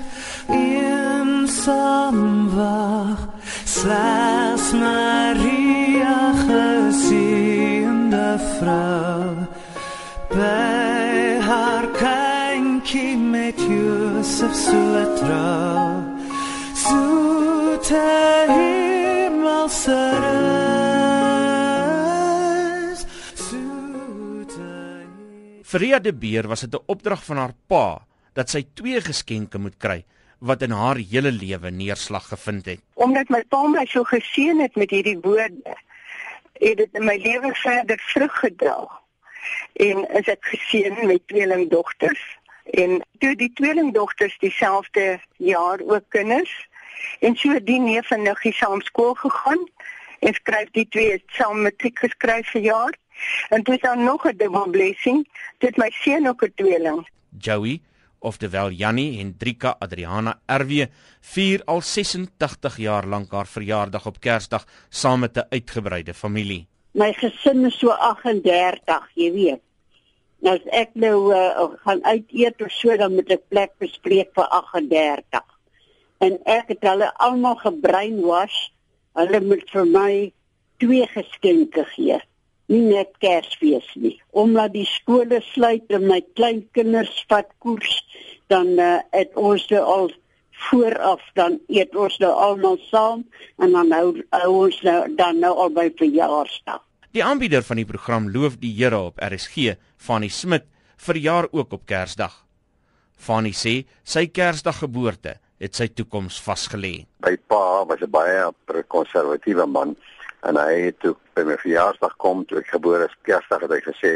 eenzaam 0.48 2.20
wacht, 2.54 3.28
slechts 3.64 4.72
Maria 4.72 6.32
geziende 6.48 8.38
vrouw, 8.58 9.34
bij 10.28 11.38
haar 11.40 11.86
kindje 11.86 13.16
met 13.16 13.60
Jozef 13.68 14.54
zo 14.54 15.14
trouw, 15.14 16.02
zoete 16.74 18.44
hemelse 18.48 20.10
rust, 20.10 20.73
Ria 25.74 25.98
de 25.98 26.14
Beer 26.14 26.46
was 26.46 26.60
dit 26.60 26.74
'n 26.74 26.82
opdrag 26.86 27.24
van 27.24 27.36
haar 27.36 27.54
pa 27.66 28.06
dat 28.32 28.50
sy 28.50 28.62
twee 28.74 29.00
geskenke 29.00 29.58
moet 29.58 29.76
kry 29.76 30.04
wat 30.38 30.62
in 30.62 30.70
haar 30.70 30.96
hele 30.96 31.32
lewe 31.32 31.70
neerslag 31.70 32.28
gevind 32.28 32.66
het. 32.66 32.80
Omdat 32.94 33.28
my 33.28 33.42
pa 33.48 33.62
my 33.66 33.86
so 33.86 34.04
geseën 34.04 34.60
het 34.60 34.76
met 34.76 34.90
hierdie 34.90 35.18
woorde, 35.18 35.76
het 36.52 36.76
dit 36.76 36.88
in 36.92 37.04
my 37.04 37.16
lewe 37.16 37.54
verder 37.54 37.98
vrug 37.98 38.38
gedra. 38.38 38.88
En 39.72 40.04
is 40.18 40.28
ek 40.28 40.44
geseën 40.44 41.06
met 41.06 41.26
tweelingdogters 41.26 42.22
en 42.64 43.02
toe 43.18 43.34
die 43.36 43.52
tweelingdogters 43.54 44.38
dieselfde 44.38 45.20
jaar 45.36 45.80
ook 45.80 46.04
kinders 46.08 46.68
en 47.20 47.36
so 47.36 47.58
die 47.60 47.80
neef 47.80 48.10
en 48.10 48.22
niggie 48.22 48.52
saam 48.52 48.80
skool 48.80 49.14
gegaan 49.14 49.68
en 50.18 50.34
skryf 50.34 50.70
die 50.70 50.88
twee 50.88 51.22
saam 51.26 51.62
matriek 51.62 51.98
geskryf 51.98 52.50
vir 52.50 52.60
jaar. 52.60 52.94
En 53.48 53.62
dit 53.62 53.74
is 53.74 53.80
dan 53.80 54.04
nog 54.04 54.24
'n 54.24 54.36
dubbel 54.36 54.68
blessing. 54.70 55.28
Dit 55.58 55.76
my 55.76 55.90
seun 55.90 56.28
ook 56.28 56.42
'n 56.42 56.52
tweeling. 56.54 57.08
Joey 57.38 57.80
oftewel 58.24 58.72
Jannie 58.72 59.18
Hendrika 59.18 59.76
Adriana 59.84 60.38
RW 60.48 60.88
vier 61.34 61.62
al 61.70 61.82
86 61.84 62.78
jaar 62.80 63.06
lank 63.06 63.32
haar 63.32 63.48
verjaardag 63.50 64.06
op 64.10 64.20
Kersdag 64.20 64.64
saam 64.88 65.20
met 65.20 65.36
'n 65.36 65.46
uitgebreide 65.50 66.14
familie. 66.14 66.66
My 66.92 67.12
gesin 67.12 67.64
is 67.66 67.78
so 67.78 67.90
38, 67.90 69.10
jy 69.14 69.32
weet. 69.32 69.62
Nou 70.38 70.56
as 70.56 70.66
ek 70.70 70.90
nou 70.94 71.34
uh, 71.34 71.72
gaan 71.84 72.04
uit 72.04 72.24
eet 72.32 72.62
of 72.62 72.70
so 72.70 72.96
dan 72.96 73.14
moet 73.14 73.30
ek 73.30 73.48
plek 73.48 73.72
bespreek 73.78 74.30
vir 74.34 74.44
38. 74.44 75.42
En 76.18 76.38
ek 76.44 76.68
het 76.68 76.82
hulle 76.82 77.10
almal 77.16 77.56
gebrainwash. 77.56 78.70
Hulle 79.14 79.40
moet 79.40 79.70
vir 79.70 79.86
my 79.86 80.32
twee 80.78 81.06
geskenke 81.06 81.84
gee 81.84 82.20
nie 82.72 82.82
net 82.88 83.12
Kersfees 83.22 83.86
nie. 83.94 84.16
Omdat 84.30 84.72
die 84.72 84.86
skole 84.88 85.40
sluit 85.52 85.90
en 85.92 86.06
my 86.08 86.20
kleinkinders 86.34 87.24
vat 87.28 87.50
koers, 87.58 88.00
dan 88.52 88.74
uh, 88.78 88.98
het 89.12 89.34
ons 89.36 89.66
nou 89.70 89.82
al 89.82 90.12
vooraf 90.70 91.22
dan 91.34 91.58
eet 91.68 91.96
ons 91.96 92.16
nou 92.22 92.30
almal 92.32 92.78
saam 92.88 93.24
en 93.62 93.74
dan 93.74 93.92
hou, 93.92 94.08
hou 94.30 94.52
ons 94.64 94.80
nou 94.86 94.98
dan 95.18 95.40
nou 95.42 95.52
al 95.66 95.72
by 95.74 95.88
verjaarsdag. 95.98 96.82
Die 97.14 97.24
aanbieder 97.24 97.62
van 97.62 97.78
die 97.78 97.86
program 97.86 98.30
Loof 98.34 98.56
die 98.62 98.72
Here 98.74 98.98
op 99.10 99.20
RSG, 99.22 99.76
Fanny 99.96 100.28
Smit, 100.28 100.66
verjaar 100.96 101.46
ook 101.52 101.76
op 101.76 101.84
Kersdag. 101.86 102.40
Fanny 103.14 103.52
sê 103.54 103.84
sy 104.02 104.26
Kersdag 104.26 104.80
geboorte 104.82 105.38
het 105.62 105.78
sy 105.78 105.86
toekoms 105.94 106.40
vasgelê. 106.42 107.04
My 107.22 107.36
pa 107.48 107.84
was 107.86 108.02
'n 108.02 108.10
baie 108.10 108.50
konservatiewe 108.88 109.66
man 109.66 109.96
en 110.48 110.56
hy 110.60 110.72
het 110.88 110.98
toe 111.00 111.14
by 111.34 111.44
my 111.48 111.56
verjaarsdag 111.60 112.16
kom 112.22 112.44
toe 112.48 112.58
ek 112.60 112.72
gebore 112.74 113.08
is 113.08 113.16
Kersdag 113.28 113.64
het 113.66 113.72
hy 113.76 113.80
gesê 113.84 114.12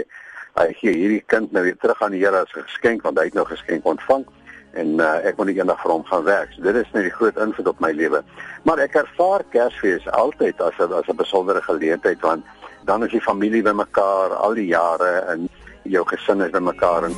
hy 0.59 0.72
gee 0.81 0.95
hierdie 0.97 1.22
kind 1.33 1.53
nou 1.53 1.62
weer 1.66 1.79
terug 1.81 2.03
aan 2.03 2.14
die 2.16 2.22
Here 2.24 2.43
as 2.43 2.53
'n 2.57 2.66
geskenk 2.66 3.03
want 3.03 3.18
hy 3.18 3.24
het 3.31 3.35
nou 3.35 3.47
geskenk 3.47 3.87
ontvang 3.87 4.24
en 4.72 5.01
uh, 5.01 5.24
ek 5.24 5.37
moet 5.39 5.49
eendag 5.49 5.81
vir 5.83 5.91
hom 5.91 6.05
gaan 6.05 6.24
werk. 6.24 6.53
So 6.53 6.62
dit 6.62 6.76
is 6.76 6.91
net 6.93 7.09
die 7.09 7.14
groot 7.14 7.37
invloed 7.41 7.68
op 7.72 7.81
my 7.81 7.91
lewe. 7.97 8.22
Maar 8.68 8.79
ek 8.85 8.99
ervaar 9.01 9.45
Kersfees 9.55 10.07
altyd 10.12 10.61
as 10.61 10.76
'n 10.79 10.93
as 10.93 11.09
'n 11.09 11.16
besondere 11.16 11.62
geleentheid 11.62 12.20
want 12.20 12.45
dan 12.85 13.05
is 13.05 13.11
die 13.11 13.20
familie 13.20 13.62
bymekaar 13.62 14.35
al 14.35 14.55
die 14.55 14.66
jare 14.66 15.24
en 15.33 15.49
jou 15.83 16.05
gesin 16.05 16.41
is 16.41 16.51
bymekaar 16.51 17.05
en 17.05 17.14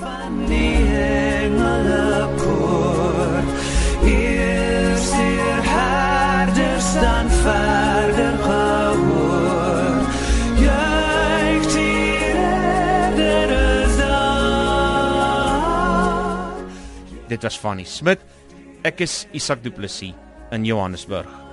dan 6.95 7.31
verder 7.31 8.39
gehoor 8.39 10.01
Juig 10.59 11.73
die 11.73 12.19
redder 12.19 13.51
is 13.85 13.97
daar 13.97 14.41
Dit 17.29 17.43
was 17.43 17.59
Fanny 17.59 17.85
Smit. 17.85 18.19
Ek 18.83 19.01
is 19.05 19.27
Isak 19.37 19.63
Du 19.63 19.71
Plessis 19.71 20.15
in 20.51 20.65
Johannesburg. 20.65 21.50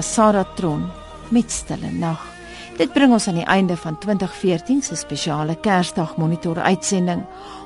Was 0.00 0.14
Sarah 0.14 0.46
Tron 0.54 0.88
met 1.28 1.50
Stille 1.50 1.90
Nag. 1.92 2.20
Dit 2.76 2.92
bring 2.92 3.12
ons 3.12 3.26
aan 3.28 3.36
die 3.36 3.44
einde 3.44 3.76
van 3.76 3.98
2014 4.00 4.80
se 4.82 4.96
spesiale 4.96 5.58
Kersdag 5.60 6.14
monitor 6.16 6.56
uitsending. 6.56 7.20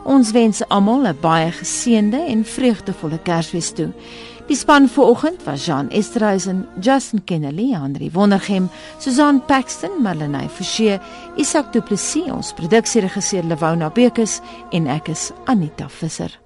Ons 0.04 0.32
wens 0.34 0.64
almal 0.68 1.06
'n 1.06 1.20
baie 1.20 1.52
geseënde 1.52 2.18
en 2.26 2.44
vreugdevolle 2.44 3.18
Kersfees 3.22 3.72
toe. 3.72 3.92
Die 4.46 4.56
span 4.56 4.88
vanoggend 4.88 5.44
was 5.44 5.64
Jean 5.64 5.90
Esterhuizen, 5.90 6.66
Justin 6.80 7.24
Kennedy, 7.24 7.72
Henry 7.72 8.10
Wondergem, 8.12 8.68
Susan 8.98 9.44
Paxton, 9.44 10.02
Marlenae 10.02 10.48
Forsie, 10.48 10.98
Isak 11.36 11.72
Du 11.72 11.80
Plessis, 11.80 12.30
ons 12.30 12.52
produksieregisseur 12.52 13.44
Lewona 13.44 13.90
Bekes 13.90 14.40
en 14.70 14.86
ek 14.86 15.08
is 15.08 15.30
Anita 15.44 15.88
Visser. 15.88 16.43